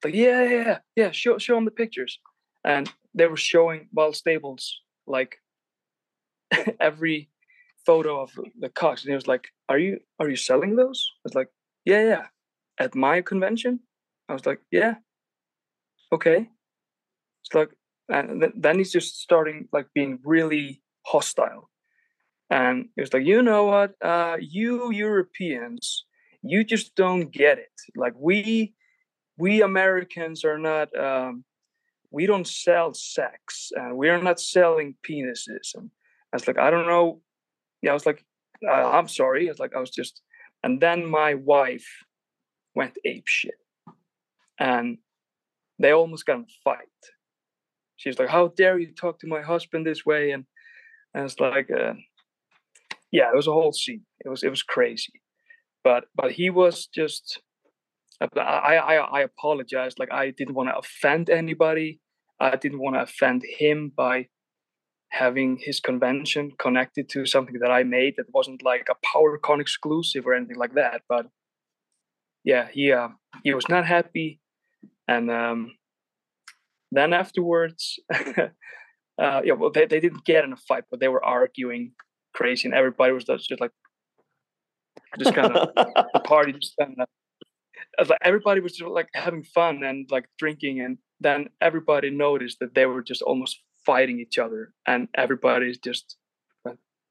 [0.05, 2.19] Like yeah yeah yeah yeah show show him the pictures.
[2.65, 5.37] And they were showing Val Staples like
[6.81, 7.31] every
[7.87, 11.09] photo of the cocks and he was like are you are you selling those?
[11.19, 11.49] I was like
[11.85, 12.27] yeah yeah
[12.79, 13.81] at my convention?
[14.29, 14.97] I was like yeah.
[16.13, 16.49] Okay.
[17.43, 17.71] It's like
[18.09, 21.71] and then he's just starting like being really hostile.
[22.51, 23.95] And he was like you know what?
[24.03, 26.05] Uh you europeans
[26.43, 27.77] you just don't get it.
[27.97, 28.75] Like we
[29.39, 31.45] we americans are not um
[32.11, 35.75] we don't sell sex and we're not selling penises.
[35.75, 35.91] And
[36.33, 37.21] i was like i don't know
[37.87, 38.25] yeah, I was like,
[38.69, 39.47] uh, I'm sorry.
[39.47, 40.21] It's like I was just,
[40.65, 41.87] and then my wife
[42.75, 43.55] went ape shit,
[44.59, 44.99] and
[45.79, 47.01] they almost got in a fight.
[47.95, 50.47] She was like, "How dare you talk to my husband this way?" And,
[51.15, 51.95] and it's like, uh,
[53.13, 54.05] yeah, it was a whole scene.
[54.25, 55.23] It was it was crazy,
[55.85, 57.41] but but he was just.
[58.21, 60.01] I I I apologized.
[60.01, 62.01] Like I didn't want to offend anybody.
[62.41, 64.27] I didn't want to offend him by
[65.19, 70.27] having his convention connected to something that I made that wasn't like a PowerCon exclusive
[70.27, 71.03] or anything like that.
[71.09, 71.27] But
[72.45, 73.09] yeah, he uh,
[73.43, 74.41] he was not happy,
[75.09, 75.73] and um,
[76.93, 81.25] then afterwards, uh, yeah, well, they they didn't get in a fight, but they were
[81.25, 81.93] arguing
[82.35, 83.73] crazy, and everybody was just, like
[85.19, 87.09] just kind of the party just kind of.
[88.09, 92.75] Like everybody was just like having fun and like drinking, and then everybody noticed that
[92.75, 96.17] they were just almost fighting each other and everybody's just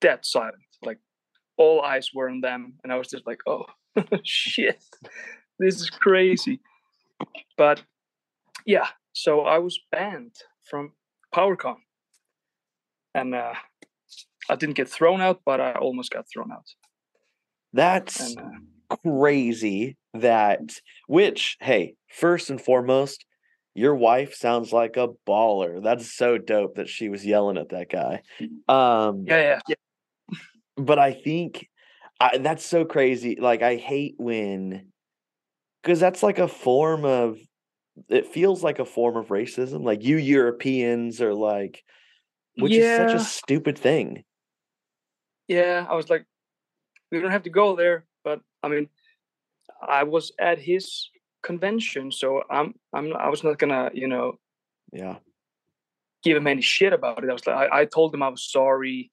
[0.02, 0.56] dead silent.
[0.84, 1.00] Like
[1.58, 3.66] all eyes were on them and i was just like oh
[4.24, 4.84] shit.
[5.58, 6.60] This is crazy.
[7.58, 7.84] But
[8.66, 10.36] yeah so i was banned
[10.70, 10.92] from
[11.34, 11.78] powercon.
[13.14, 13.54] And uh,
[14.50, 16.68] i didn't get thrown out but i almost got thrown out.
[17.72, 20.62] That's and, uh, crazy that
[21.08, 23.25] which hey first and foremost
[23.76, 25.84] your wife sounds like a baller.
[25.84, 28.22] That's so dope that she was yelling at that guy.
[28.68, 30.38] Um, yeah, yeah, yeah.
[30.78, 31.68] But I think
[32.20, 33.38] I, that's so crazy.
[33.40, 34.88] Like, I hate when,
[35.84, 37.38] because that's like a form of,
[38.10, 39.84] it feels like a form of racism.
[39.84, 41.84] Like, you Europeans are like,
[42.58, 43.06] which yeah.
[43.06, 44.24] is such a stupid thing.
[45.48, 46.26] Yeah, I was like,
[47.12, 48.06] we don't have to go there.
[48.24, 48.90] But I mean,
[49.86, 51.10] I was at his
[51.46, 54.40] convention, so I'm I'm I was not gonna you know
[54.92, 55.18] yeah
[56.24, 57.30] give him any shit about it.
[57.30, 59.12] I was like I, I told him I was sorry,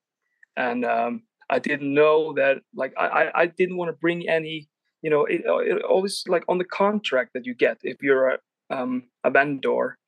[0.56, 4.68] and um, I didn't know that like I I didn't want to bring any
[5.02, 8.38] you know it, it always like on the contract that you get if you're a
[8.70, 9.98] um, a vendor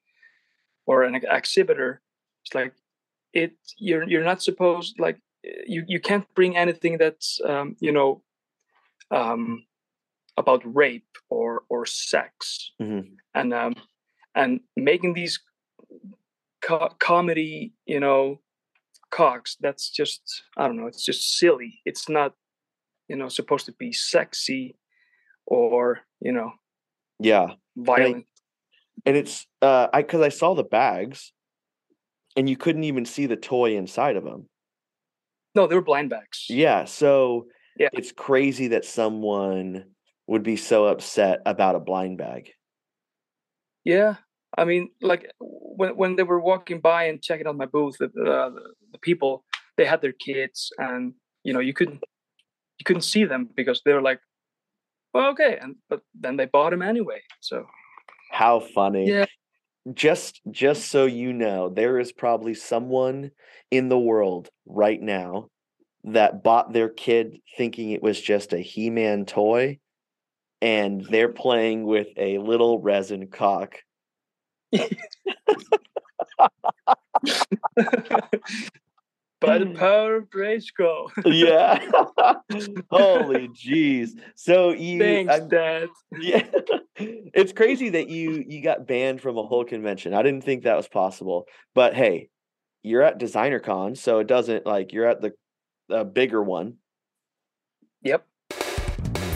[0.87, 2.01] or an exhibitor
[2.43, 2.75] it's like
[3.33, 5.19] it you're you're not supposed like
[5.67, 8.23] you you can't bring anything that's um, you know
[9.11, 9.65] um,
[10.37, 12.73] about rape or or sex.
[12.81, 13.15] Mm-hmm.
[13.35, 13.75] and um
[14.35, 15.41] and making these
[16.63, 18.41] co- comedy you know
[19.11, 21.81] cocks that's just i don't know it's just silly.
[21.85, 22.35] It's not
[23.09, 24.77] you know supposed to be sexy
[25.47, 26.53] or you know
[27.21, 28.15] yeah violent.
[28.15, 28.25] and,
[29.07, 31.33] and it's uh i because i saw the bags
[32.37, 34.49] and you couldn't even see the toy inside of them
[35.55, 36.47] no they were blind bags.
[36.49, 37.47] Yeah so
[37.79, 37.89] yeah.
[37.93, 39.85] it's crazy that someone
[40.27, 42.51] would be so upset about a blind bag.
[43.85, 44.17] Yeah,
[44.57, 48.07] I mean, like when when they were walking by and checking out my booth, the,
[48.07, 48.51] uh,
[48.93, 49.45] the people
[49.77, 52.03] they had their kids, and you know you couldn't
[52.79, 54.21] you couldn't see them because they were like,
[55.13, 57.21] well, okay, and but then they bought them anyway.
[57.41, 57.67] So
[58.31, 59.09] how funny!
[59.09, 59.27] Yeah.
[59.93, 63.33] Just just so you know, there is probably someone
[63.71, 65.49] in the world right now
[66.05, 69.79] that bought their kid thinking it was just a He-Man toy
[70.65, 73.77] and they're playing with a little resin cock.
[74.73, 74.89] By
[79.59, 81.11] the power of Grayskull.
[81.27, 81.85] yeah.
[82.91, 84.13] Holy jeez.
[84.37, 85.89] So you Thanks, I'm, Dad.
[86.19, 86.47] Yeah.
[86.97, 90.15] it's crazy that you you got banned from a whole convention.
[90.15, 91.45] I didn't think that was possible.
[91.75, 92.31] But hey,
[92.83, 95.35] you're at Designer Con, so it doesn't like you're at the
[95.91, 96.79] uh, bigger one.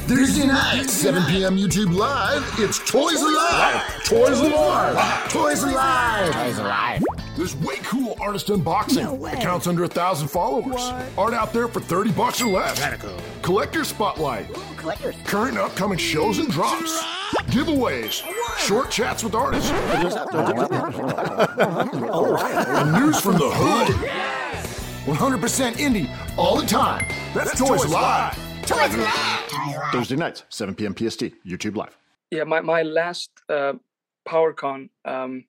[0.09, 0.19] Yep.
[0.19, 1.59] Thursday night, 7 p.m.
[1.59, 2.43] YouTube Live.
[2.59, 4.05] It's Toys Alive!
[4.05, 5.31] Toys Alive!
[5.31, 6.33] Toys Alive!
[6.33, 7.03] Toys Alive!
[7.37, 9.03] There's way cool artist unboxing.
[9.03, 10.77] no Accounts under a thousand followers.
[10.77, 11.07] What?
[11.19, 12.83] Art out there for 30 bucks or less.
[13.43, 14.49] Collector spotlight.
[14.79, 15.15] collectors.
[15.25, 17.03] Current and upcoming shows and drops.
[17.51, 18.25] Giveaways.
[18.25, 18.59] What?
[18.61, 19.71] Short chats with artists.
[19.71, 19.93] and
[22.93, 23.95] news from the hood.
[25.05, 27.07] 100% indie all the time.
[27.35, 28.48] That's, Toys Alive.
[28.69, 29.83] Toys Alive!
[29.93, 30.95] Thursday nights, 7 p.m.
[30.95, 31.97] PST, YouTube Live.
[32.31, 33.73] Yeah, my my last uh,
[34.29, 34.91] PowerCon.
[35.07, 35.45] Um,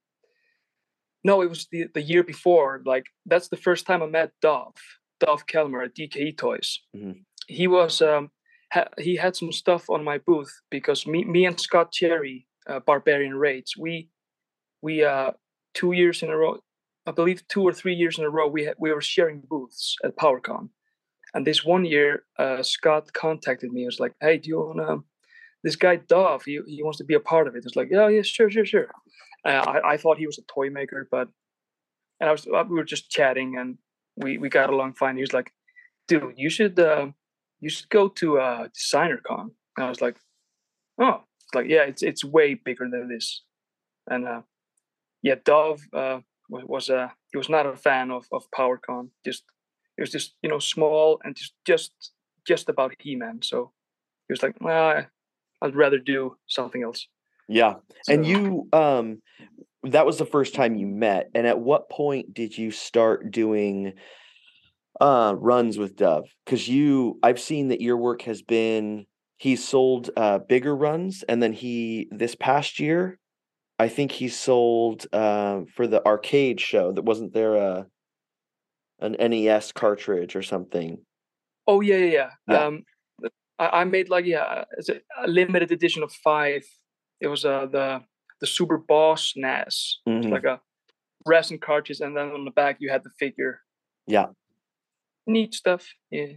[1.26, 2.82] no, it was the the year before.
[2.86, 4.76] Like that's the first time I met Dov,
[5.20, 6.80] Dov Kelmer at DKE Toys.
[6.96, 7.24] Mhm.
[7.48, 8.32] He was um,
[8.72, 12.80] ha- he had some stuff on my booth because me me and Scott Cherry, uh,
[12.80, 14.10] Barbarian Raids, we
[14.82, 15.32] we uh
[15.74, 16.60] two years in a row,
[17.06, 19.98] I believe two or three years in a row, we had, we were sharing booths
[20.06, 20.70] at PowerCon.
[21.34, 23.82] And this one year, uh, Scott contacted me.
[23.82, 25.04] He was like, "Hey, do you want to?"
[25.64, 27.64] This guy Dov, he he wants to be a part of it.
[27.66, 28.90] It's like, "Yeah, yeah, sure, sure, sure."
[29.46, 31.30] Uh, I I thought he was a toy maker, but
[32.20, 33.78] and I was uh, we were just chatting and
[34.18, 35.16] we we got along fine.
[35.16, 35.52] He was like,
[36.08, 37.08] "Dude, you should uh,
[37.60, 40.18] you should go to uh, Designer Con." And I was like,
[41.00, 43.44] "Oh, it's like yeah, it's it's way bigger than this."
[44.08, 44.42] And uh,
[45.22, 49.10] yeah, Dov uh, was, was uh, he was not a fan of of PowerCon.
[49.26, 49.44] Just
[50.00, 51.92] it was just you know small and just just
[52.48, 53.42] just about He-Man.
[53.44, 53.74] So
[54.28, 55.02] he was like, nah,
[55.62, 57.08] I'd rather do something else.
[57.50, 57.76] Yeah.
[58.08, 59.22] And you um
[59.84, 61.30] that was the first time you met.
[61.36, 63.94] And at what point did you start doing
[65.02, 66.30] uh runs with Dov?
[66.46, 71.44] Because you I've seen that your work has been he's sold uh bigger runs and
[71.44, 73.20] then he this past year
[73.78, 77.88] I think he sold uh for the arcade show that wasn't there a
[79.02, 81.00] an NES cartridge or something.
[81.68, 82.30] Oh yeah, yeah, yeah.
[82.48, 82.66] Yeah.
[82.66, 82.84] Um,
[83.60, 86.64] I, I made like yeah, it's a, a limited edition of five.
[87.22, 88.02] It was uh the
[88.42, 90.32] the Super Boss NES, Mhm.
[90.32, 90.62] like a
[91.26, 93.62] resin cartridge, and then on the back you had the figure.
[94.08, 94.28] Yeah.
[95.28, 95.86] Neat stuff.
[96.10, 96.34] Yeah.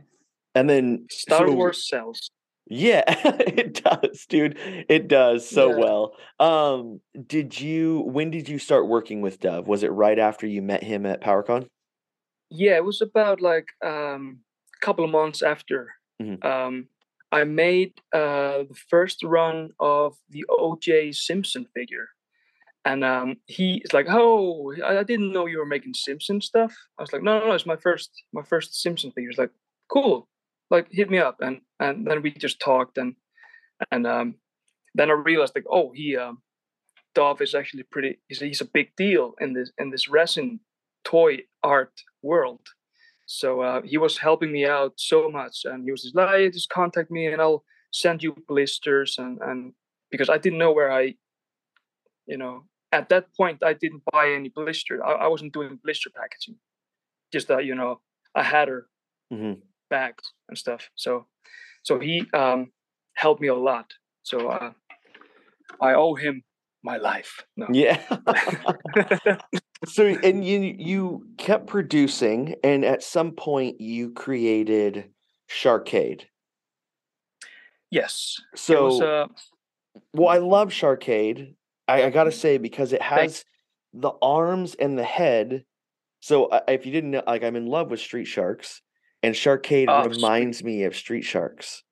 [0.54, 2.30] And then Star so- Wars sells.
[2.68, 4.56] Yeah, it does, dude.
[4.88, 5.76] It does so Yeah.
[5.78, 6.12] well.
[6.38, 9.66] Um, did you when did you start working with Dov?
[9.66, 11.66] Was it right after you met him at PowerCon?
[12.54, 14.40] Yeah, it was about like um,
[14.76, 15.88] a couple of months after.
[16.20, 16.44] Mhm.
[16.44, 16.88] Um,
[17.32, 21.12] I made uh, the first run of the O.J.
[21.12, 22.08] Simpson figure,
[22.84, 27.02] and um, he's like, "Oh, I, I didn't know you were making Simpson stuff." I
[27.02, 29.52] was like, "No, no, no, it's my first, my first Simpson figure." He's like,
[29.88, 30.28] "Cool,
[30.70, 33.16] like hit me up," and and then we just talked, and
[33.90, 34.34] and um,
[34.94, 36.42] then I realized like, oh, he um,
[37.14, 38.18] Dov is actually pretty.
[38.28, 40.60] He's, he's a big deal in this in this resin
[41.04, 42.66] toy art world.
[43.26, 46.68] So uh, he was helping me out so much, and he was just like, just
[46.68, 49.72] contact me, and I'll send you blisters." And and
[50.10, 51.14] because I didn't know where I,
[52.26, 55.04] you know, at that point I didn't buy any blister.
[55.04, 56.56] I, I wasn't doing blister packaging,
[57.32, 58.00] just that you know
[58.34, 58.42] a
[59.32, 59.62] Mhm.
[59.88, 60.90] bags and stuff.
[60.94, 61.26] So
[61.82, 62.72] so he um,
[63.14, 63.92] helped me a lot.
[64.22, 64.72] So uh,
[65.80, 66.42] I owe him
[66.82, 67.44] my life.
[67.56, 67.66] No.
[67.72, 68.00] Yeah.
[69.86, 75.10] so and you you kept producing and at some point you created
[75.50, 76.22] Sharkade.
[77.90, 78.36] yes.
[78.54, 79.26] So was, uh,
[80.14, 81.54] well I love Sharkade.
[81.88, 83.38] I, I gotta say because it Thanks.
[83.38, 83.44] has
[83.92, 85.64] the arms and the head.
[86.20, 88.80] So uh, if you didn't know, like I'm in love with Street Sharks,
[89.22, 90.16] and Sharkade Oh, sweet.
[90.16, 91.82] reminds me of Street Sharks.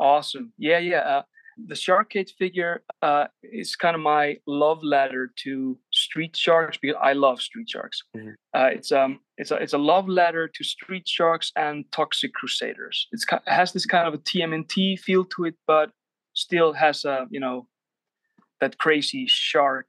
[0.00, 0.52] Awesome.
[0.58, 1.00] Yeah, yeah.
[1.00, 1.22] Uh,
[1.66, 7.12] the Sharkade figure uh, is kind of my love letter to Street Sharks because I
[7.12, 8.02] love Street Sharks.
[8.16, 8.34] Mhm.
[8.54, 13.08] Uh, it's um, it's a it's a love letter to Street Sharks and Toxic Crusaders.
[13.12, 15.90] It's it has this kind of a TMNT feel to it, but
[16.34, 17.66] still has a you know
[18.60, 19.86] that crazy shark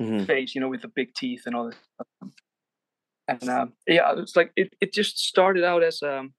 [0.00, 0.26] Mhm.
[0.26, 1.76] face, you know, with the big teeth and all this.
[1.94, 2.32] Stuff.
[3.28, 6.34] And um, yeah, it's like it, it just started out as um,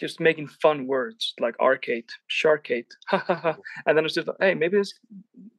[0.00, 3.56] just making fun words like arcade, sharkade, ha ha ha.
[3.86, 4.94] And then it's just like, hey, maybe this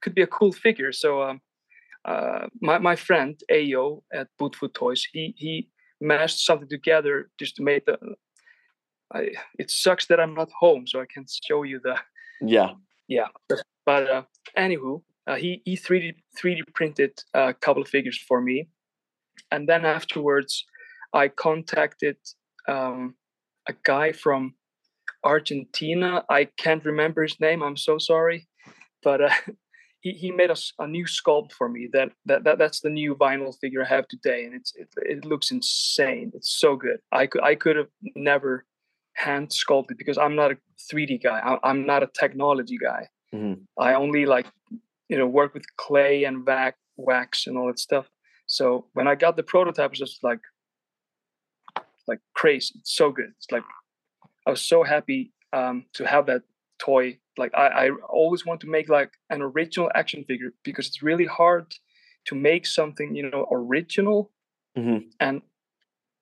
[0.01, 0.91] could be a cool figure.
[0.91, 1.41] So um,
[2.05, 7.63] uh, my my friend Ayo at Bootfoot Toys, he he mashed something together just to
[7.63, 7.97] make the.
[9.13, 11.97] I, it sucks that I'm not home, so I can show you the
[12.41, 12.71] Yeah.
[13.07, 13.27] yeah
[13.85, 14.23] but uh
[14.57, 18.67] anywho uh, he he 3d 3d printed a couple of figures for me
[19.51, 20.65] and then afterwards
[21.13, 22.17] i contacted
[22.67, 23.15] um
[23.67, 24.55] a guy from
[25.23, 28.47] argentina i can't remember his name i'm so sorry
[29.03, 29.29] but uh,
[30.05, 32.91] he, he made us a, a new sculpt for me that, that that that's the
[32.91, 36.31] new vinyl figure I have today and it's it, it looks insane.
[36.35, 36.99] It's so good.
[37.11, 38.65] I could I could have never
[39.13, 40.57] hand sculpted because I'm not a
[40.93, 41.39] 3D guy.
[41.39, 43.09] I, am not a technology guy.
[43.33, 43.61] Mhm.
[43.79, 44.45] I only like
[45.09, 48.07] you know work with clay and wax wax and all that stuff.
[48.45, 50.43] So when I got the prototype it was just like
[52.07, 52.75] like crazy.
[52.79, 53.31] It's so good.
[53.37, 53.63] It's like
[54.45, 56.43] I was so happy um, to have that
[56.79, 57.17] toy.
[57.37, 61.25] Like I, I always want to make like an original action figure because it's really
[61.25, 61.73] hard
[62.25, 64.31] to make something you know original
[64.77, 65.05] Mhm.
[65.19, 65.41] and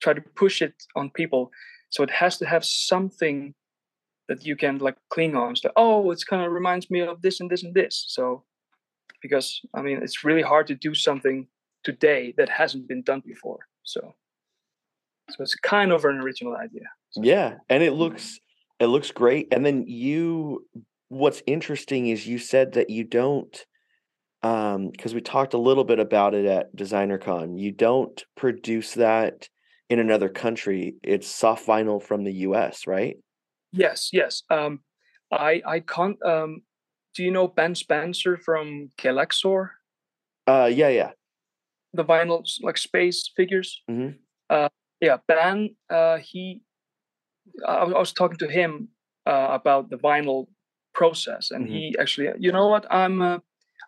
[0.01, 1.51] try to push it on people.
[1.89, 3.55] So it has to have something
[4.27, 5.55] that you can like cling on.
[5.55, 8.05] So oh, it's kind of reminds me of this and this and this.
[8.07, 8.43] So
[9.21, 11.47] because I mean it's really hard to do something
[11.83, 13.59] today that hasn't been done before.
[13.83, 14.15] So
[15.29, 16.87] so it's kind of an original idea.
[17.15, 18.39] Yeah, and it looks
[18.79, 19.47] it looks great.
[19.51, 20.67] And then you
[21.09, 23.65] what's interesting is you said that you don't
[24.41, 27.59] um because we talked a little bit about it at DesignerCon.
[27.59, 29.49] You don't produce that
[29.89, 30.95] in another country.
[31.03, 33.17] It's soft vinyl from the US, right?
[33.71, 34.43] Yes, yes.
[34.49, 34.79] Um,
[35.31, 36.21] I I can't.
[36.23, 36.61] Um,
[37.15, 39.69] do you know Ben Spencer from Kelexor?
[40.47, 41.11] Uh yeah, yeah.
[41.93, 43.81] The vinyl like space figures.
[43.89, 44.17] Mhm.
[44.49, 44.69] Uh,
[44.99, 45.75] yeah, Ben.
[45.89, 46.61] Uh, he.
[47.67, 48.89] I, was- I was talking to him
[49.25, 50.47] uh, about the vinyl
[50.93, 52.29] process, and he actually.
[52.39, 52.85] You know what?
[52.91, 53.21] I'm.
[53.21, 53.39] Uh,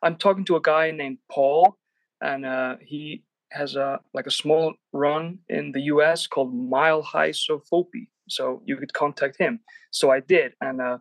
[0.03, 1.77] I'm talking to a guy named Paul,
[2.21, 6.27] and uh, he has a like a small run in the U.S.
[6.27, 8.09] called Mile High Sofubi.
[8.29, 9.59] So you could contact him.
[9.91, 10.97] So I did, and uh,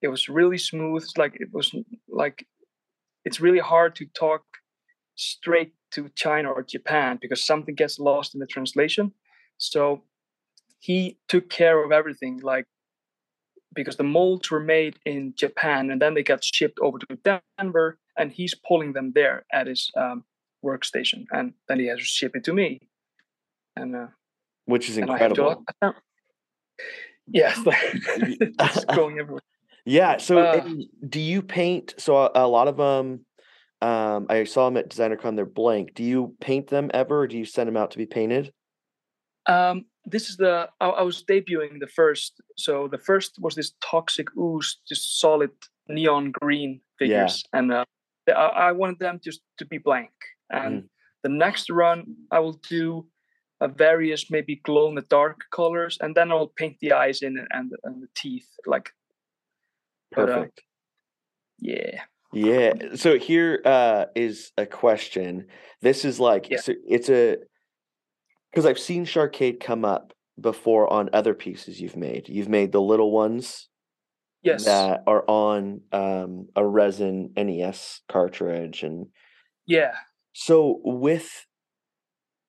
[0.00, 1.02] it was really smooth.
[1.02, 1.74] It's like it was
[2.08, 2.46] like
[3.24, 4.42] it's really hard to talk
[5.16, 9.12] straight to China or Japan because something gets lost in the translation.
[9.58, 10.04] So
[10.82, 12.66] he took care of everything, like
[13.72, 17.98] because the molds were made in Japan and then they got shipped over to Denver,
[18.18, 20.24] and he's pulling them there at his um,
[20.64, 22.80] workstation, and then he has to ship it to me.
[23.76, 24.06] And uh,
[24.66, 26.00] Which is and I have to- incredible.
[27.28, 29.40] yeah, it's going everywhere.
[29.84, 30.16] Yeah.
[30.18, 30.68] So, Uh,
[31.08, 31.94] do you paint?
[31.98, 33.24] So, a, a lot of them,
[33.80, 35.36] um, I saw them at DesignerCon.
[35.36, 35.94] They're blank.
[35.94, 38.52] Do you paint them ever, or do you send them out to be painted?
[39.46, 42.40] Um, this is the I, I was debuting the first.
[42.56, 45.50] So the first was this toxic ooze, just solid
[45.88, 47.84] neon green figures, and uh,
[48.28, 50.10] I, I wanted them just to be blank.
[50.50, 50.88] And
[51.22, 53.06] the next run, I will do
[53.60, 57.46] uh, various maybe glow in the dark colors, and then I'll paint the eyes in
[57.50, 58.48] and the, and the teeth.
[58.66, 58.90] Like,
[60.14, 60.62] but, uh, Perfect.
[61.58, 62.72] yeah, Yeah.
[62.94, 65.46] So here uh, is a question.
[65.80, 66.60] This is like Yeah.
[66.60, 67.36] so it's a
[68.52, 72.28] because I've seen Sharkade come up before on other pieces you've made.
[72.28, 73.68] You've made the little ones
[74.42, 79.06] yes, that are on um, a resin NES cartridge, and
[79.66, 79.94] yeah.
[80.32, 81.46] so with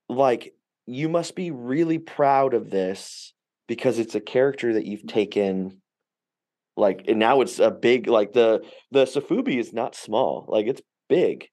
[0.10, 0.54] like
[0.86, 3.34] you must be really proud of this
[3.68, 5.82] because it's a character that you've taken
[6.76, 10.82] like and now it's a big like the the sofubi is not small like it's
[11.08, 11.48] big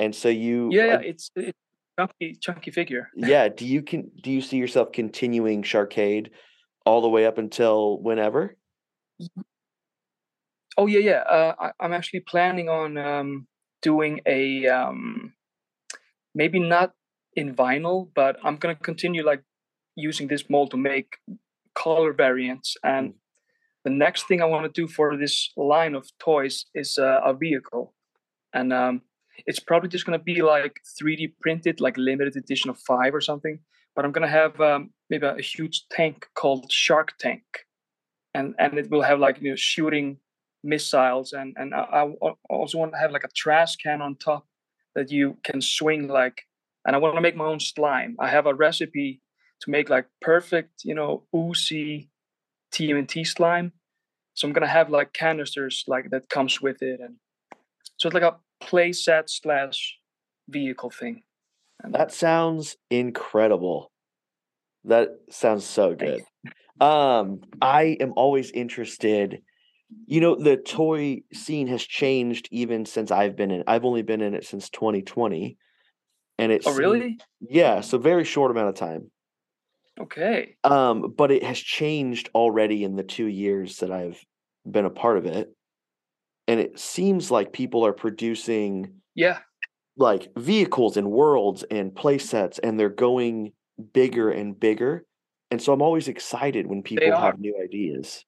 [0.00, 1.58] and so you Yeah, like, it's it's
[2.06, 3.08] chunky, chunky figure.
[3.16, 6.30] yeah do you can do you see yourself continuing Sharkade
[6.86, 8.56] all the way up until whenever
[10.80, 11.22] Oh yeah, yeah.
[11.28, 13.46] Uh, I, I'm actually planning on um,
[13.82, 15.34] doing a um,
[16.34, 16.92] maybe not
[17.34, 19.42] in vinyl, but I'm gonna continue like
[19.94, 21.16] using this mold to make
[21.74, 22.76] color variants.
[22.82, 23.14] And
[23.84, 27.34] the next thing I want to do for this line of toys is uh, a
[27.34, 27.92] vehicle,
[28.54, 29.02] and um,
[29.46, 33.60] it's probably just gonna be like 3D printed, like limited edition of five or something.
[33.94, 37.42] But I'm gonna have um, maybe a huge tank called Shark Tank,
[38.34, 40.18] and and it will have like you know shooting
[40.62, 44.46] missiles and and I, I also want to have like a trash can on top
[44.94, 46.42] that you can swing like
[46.86, 48.16] and I want to make my own slime.
[48.18, 49.20] I have a recipe
[49.60, 52.08] to make like perfect, you know, oozy
[52.72, 53.72] TMNT slime.
[54.34, 57.16] So I'm gonna have like canisters like that comes with it and
[57.96, 59.98] so it's like a play set slash
[60.48, 61.22] vehicle thing.
[61.82, 63.90] And that sounds incredible
[64.84, 66.24] that sounds so good
[66.80, 69.42] um I am always interested
[70.06, 74.22] you know the toy scene has changed even since I've been in I've only been
[74.22, 75.58] in it since 2020
[76.38, 77.22] and it's Oh really?
[77.40, 79.10] yeah so very short amount of time
[79.98, 80.58] Okay.
[80.64, 84.22] um but it has changed already in the 2 years that I've
[84.70, 85.54] been a part of it
[86.48, 89.38] and it seems like people are producing Yeah.
[89.96, 93.52] like vehicles and worlds and play sets and they're going
[93.92, 95.04] bigger and bigger
[95.50, 98.24] and so I'm always excited when people have new ideas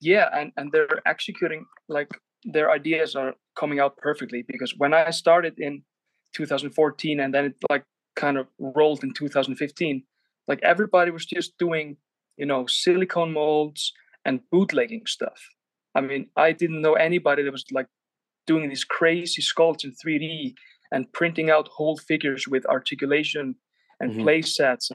[0.00, 2.10] yeah and and they're executing like
[2.44, 5.82] their ideas are coming out perfectly because when I started in
[6.34, 7.84] 2014 and then it like
[8.16, 10.02] kind of rolled in 2015,
[10.46, 11.96] like everybody was just doing,
[12.36, 13.92] you know, silicone molds
[14.24, 15.48] and bootlegging stuff.
[15.98, 17.88] I mean, I didn't know anybody that was like
[18.46, 20.54] doing these crazy sculpts in 3D
[20.92, 23.56] and printing out whole figures with articulation
[24.00, 24.22] and Mhm.
[24.22, 24.90] play sets.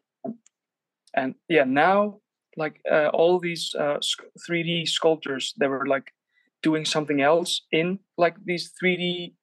[1.13, 2.21] And yeah, now
[2.55, 3.97] like uh, all these uh,
[4.45, 6.07] 3D sculptors, they were like
[6.61, 9.35] doing something else in like these 3D.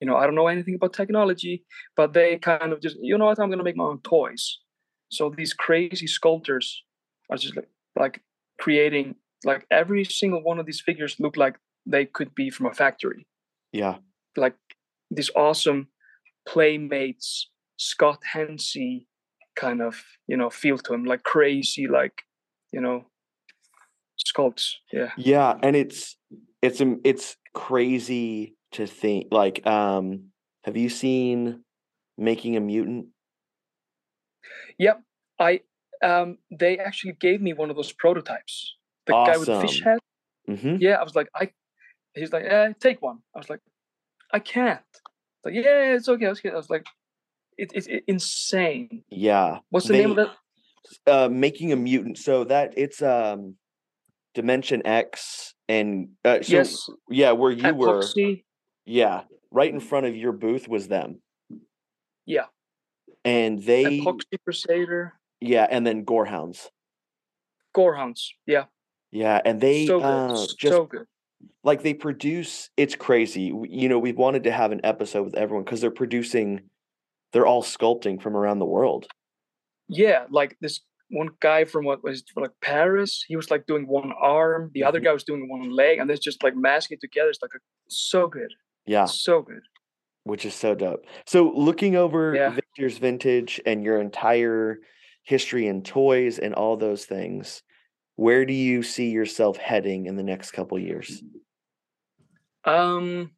[0.00, 1.64] You know, I don't know anything about technology,
[1.96, 4.44] but they kind of just, you know what, I'm gonna make my own toys.
[5.08, 6.84] So these crazy sculptors
[7.30, 7.70] are just like
[8.02, 8.20] like
[8.58, 9.14] creating
[9.46, 13.26] like every single one of these figures look like they could be from a factory
[13.72, 13.96] Yeah.
[14.36, 14.56] like
[15.10, 15.88] these awesome
[16.46, 19.06] playmates scott hensey
[19.54, 19.94] kind of
[20.26, 22.22] you know feel to him like crazy like
[22.72, 23.04] you know
[24.26, 26.16] sculpts yeah Yeah, and it's
[26.62, 30.32] it's um, it's crazy to think like um
[30.64, 31.62] have you seen
[32.18, 33.06] Making a Mutant?
[34.78, 35.00] yep
[35.38, 35.60] i
[36.02, 38.74] um they actually gave me one of those prototypes
[39.06, 39.84] the guy with the fish Awesome.
[39.84, 39.98] head
[40.48, 40.80] Mhm.
[40.80, 41.50] yeah i was like i
[42.14, 43.60] he's like eh, take one i was like
[44.32, 44.80] i can't
[45.44, 46.50] like yeah it's okay, it's okay.
[46.50, 46.86] i was like
[47.58, 49.58] it, it's insane Yeah.
[49.70, 50.36] what's the name of They- that
[51.06, 52.16] Uh Making a Mutant.
[52.18, 53.56] So that it's um
[54.34, 58.02] Dimension X and uh so yes yeah, where you were
[58.84, 61.20] yeah, right in front of your booth was them.
[62.24, 62.46] yeah
[63.24, 66.70] And they epoxy crusader yeah, and then Gorehounds.
[67.74, 68.66] gorehounds yeah
[69.16, 71.06] Yeah, and they so good uh just so good.
[71.64, 75.64] like they produce it's crazy you know we wanted to have an episode with everyone
[75.64, 76.48] because they're producing
[77.32, 79.06] they're all sculpting from around the world.
[79.88, 83.86] Yeah like this one guy from what was it, like paris he was like doing
[83.86, 85.04] one arm the other Mhm.
[85.04, 87.60] guy was doing one leg and it's just like masking it together it's like a,
[87.88, 88.52] so good
[88.86, 89.04] yeah.
[89.06, 89.62] so good.
[90.24, 91.04] Which is so dope.
[91.26, 92.50] So looking over Yeah.
[92.50, 94.78] victor's vintage and your entire
[95.22, 97.62] history in toys and all those things
[98.16, 101.22] where do you see yourself heading in the next couple years?
[102.64, 103.30] Um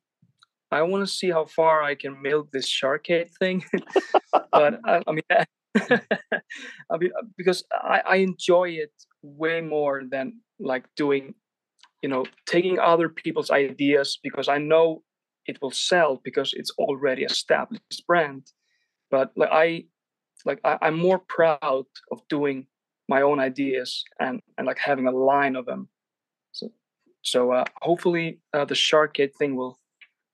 [0.70, 3.64] i want to see how far i can milk this sharkade thing
[4.52, 5.22] but I, I mean
[6.90, 11.34] I mean uh, because I, I enjoy it way more than like doing
[12.02, 15.02] you know taking other people's ideas because i know
[15.46, 18.42] it will sell because it's already established brand.
[19.10, 19.84] But like i
[20.44, 22.66] like I, i'm more proud of doing
[23.08, 25.88] my own ideas and and like having a line of them
[26.52, 26.70] so
[27.22, 29.78] so uh, hopefully uh, the sharkade thing will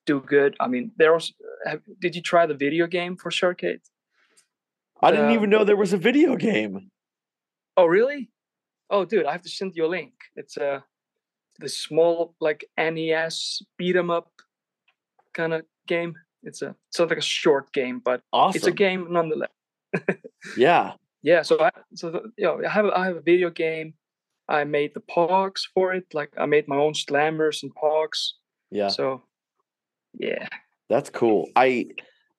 [0.07, 1.33] do good i mean there was
[1.67, 3.81] have, did you try the video game for sharkade
[5.03, 6.91] i didn't Uh, even know there was a video game
[7.77, 8.31] Oh, really?
[8.89, 10.13] Oh, dude, I have to send you a link.
[10.37, 10.81] It's a uh,
[11.59, 14.31] the small like NES beat 'em up
[15.33, 16.15] kind of game.
[16.45, 19.51] It's a it's not like a short game, but awesome it's a game nonetheless.
[20.57, 20.93] yeah
[21.25, 21.43] Yeah.
[21.43, 23.95] So I so the, you know I have a, I have a video game.
[24.49, 26.05] I made the pogs for it.
[26.15, 28.35] Like I made my own slammers and pogs.
[28.71, 29.23] yeah So
[30.19, 30.49] yeah,
[30.89, 31.49] That's cool.
[31.57, 31.87] I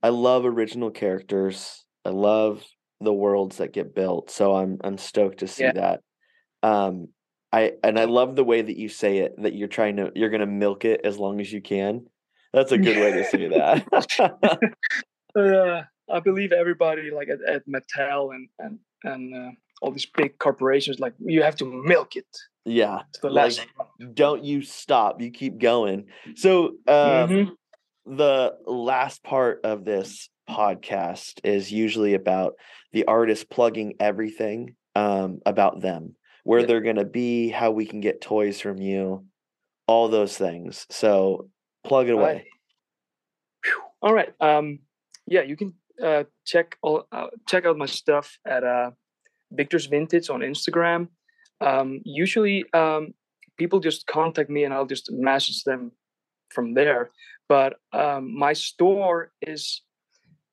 [0.04, 1.84] I love original characters.
[2.06, 2.64] I love
[3.02, 4.30] the worlds that get built.
[4.32, 5.74] So I'm I'm stoked to see Yeah.
[5.74, 6.02] that.
[6.64, 7.10] Um
[7.52, 10.30] I and I love the way that you say it that you're trying to you're
[10.30, 12.06] going to milk it as long as you can.
[12.54, 14.60] That's a good way to say that.
[15.40, 19.52] uh, I believe everybody like at, at Mattel and and and uh,
[19.82, 22.28] all these big corporations like you have to milk it
[22.68, 23.02] yeah.
[23.22, 23.68] Like, last.
[24.16, 25.22] don't you stop.
[25.22, 26.08] You keep going.
[26.36, 27.52] So uh Mhm.
[28.08, 32.54] the last part of this podcast is usually about
[32.92, 36.66] the artist plugging everything um, about them, where Yeah.
[36.68, 39.26] they're going to be, how we can get toys from you,
[39.88, 40.88] all those things.
[40.90, 41.50] So
[41.84, 42.24] plug it away.
[42.34, 42.46] Right.
[43.64, 43.82] Phew.
[44.02, 44.34] All right.
[44.40, 44.80] Um,
[45.28, 45.74] yeah, you can
[46.04, 48.92] uh, check all uh, check out my stuff at uh,
[49.52, 51.08] Victor's Vintage on Instagram.
[51.62, 53.14] Um, usually, um,
[53.58, 55.92] people just contact me and I'll just message them
[56.54, 57.12] from there.
[57.48, 59.82] But um, my store is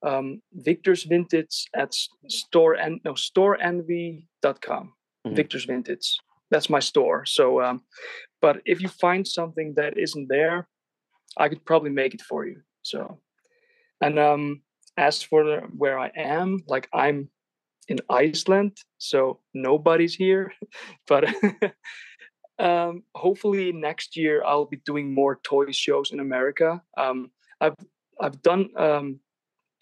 [0.03, 1.95] um, Victor's Vintage at
[2.29, 4.93] store and no storeenvy.com.
[5.27, 5.37] Mhm.
[5.37, 6.19] Victor's Vintage.
[6.51, 7.25] That's my store.
[7.25, 7.83] So, um,
[8.41, 10.69] but if you find something that isn't there,
[11.37, 12.61] I could probably make it for you.
[12.83, 13.21] So,
[14.01, 14.63] and um,
[14.97, 17.29] as for where I am, like I'm
[17.89, 20.53] in Iceland, so nobody's here.
[21.07, 21.25] But
[22.59, 26.83] um, hopefully next year I'll be doing more toy shows in America.
[26.97, 27.31] Um,
[27.61, 27.77] I've
[28.21, 29.21] I've done um,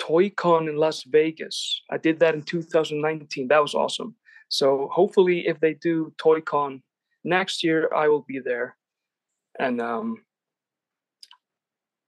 [0.01, 1.83] ToyCon in Las Vegas.
[1.91, 3.49] I did that in 2019.
[3.49, 4.17] That was awesome.
[4.49, 6.83] So hopefully, if they do ToyCon
[7.23, 8.77] next year, I will be there.
[9.59, 10.25] And um,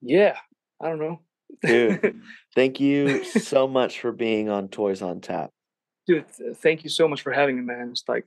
[0.01, 0.37] yeah,
[0.81, 1.21] I don't know.
[1.63, 2.21] Dude,
[2.55, 5.51] thank you so much for being on Toys on Tap.
[6.07, 6.27] Dude,
[6.57, 7.91] thank you so much for having me, man.
[7.91, 8.27] It's like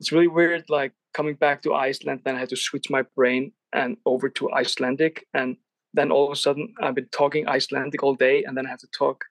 [0.00, 2.22] it's really weird, like coming back to Iceland.
[2.24, 5.56] Then I had to switch my brain and over to Icelandic, and
[5.92, 8.80] then all of a sudden I've been talking Icelandic all day, and then I have
[8.80, 9.24] to talk,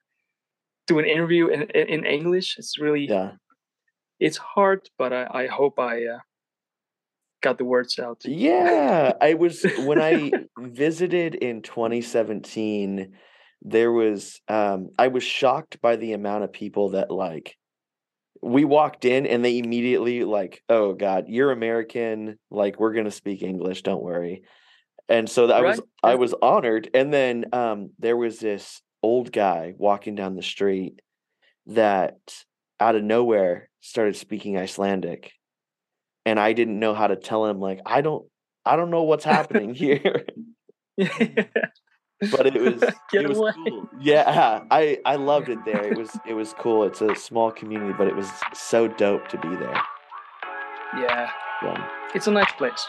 [0.86, 2.56] do an interview in in English.
[2.58, 3.32] It's really yeah,
[4.20, 6.18] it's hard, but I, I hope I uh,
[7.44, 8.22] got the words out.
[8.24, 13.12] Yeah, I was when I visited in 2017.
[13.62, 17.56] There was um, I was shocked by the amount of people that like
[18.42, 22.38] we walked in and they immediately like, oh God, you're American.
[22.50, 23.82] Like we're gonna speak English.
[23.82, 24.42] Don't worry.
[25.08, 26.90] And so I was I was honored.
[26.94, 31.00] And then um, there was this old guy walking down the street
[31.66, 32.16] that
[32.80, 35.32] out of nowhere started speaking Icelandic,
[36.26, 38.26] and I didn't know how to tell him like I don't
[38.64, 40.24] I don't know what's happening here.
[40.96, 43.52] but it was Get it was away.
[43.68, 43.88] cool.
[44.00, 45.84] Yeah, I I loved it there.
[45.84, 46.84] It was it was cool.
[46.84, 49.80] It's a small community, but it was so dope to be there.
[50.98, 51.30] yeah,
[51.62, 51.88] Yeah.
[52.14, 52.86] it's a nice place.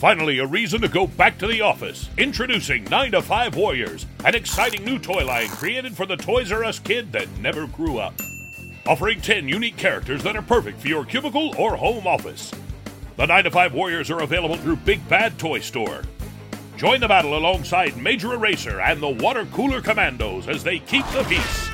[0.00, 2.08] Finally, a reason to go back to the office.
[2.16, 6.64] Introducing 9 to 5 Warriors, an exciting new toy line created for the Toys R
[6.64, 8.14] Us kid that never grew up.
[8.86, 12.50] Offering 10 unique characters that are perfect for your cubicle or home office.
[13.18, 16.00] The 9 to 5 Warriors are available through Big Bad Toy Store.
[16.78, 21.24] Join the battle alongside Major Eraser and the Water Cooler Commandos as they keep the
[21.24, 21.69] peace.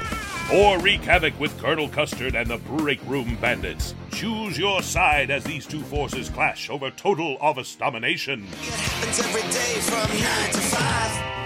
[0.52, 3.96] Or wreak havoc with Colonel Custard and the Break Room Bandits.
[4.12, 8.46] Choose your side as these two forces clash over total office domination.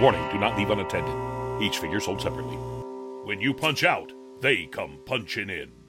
[0.03, 1.63] Warning, do not leave unattended.
[1.63, 2.57] Each figure sold separately.
[3.25, 5.80] When you punch out, they come punching in.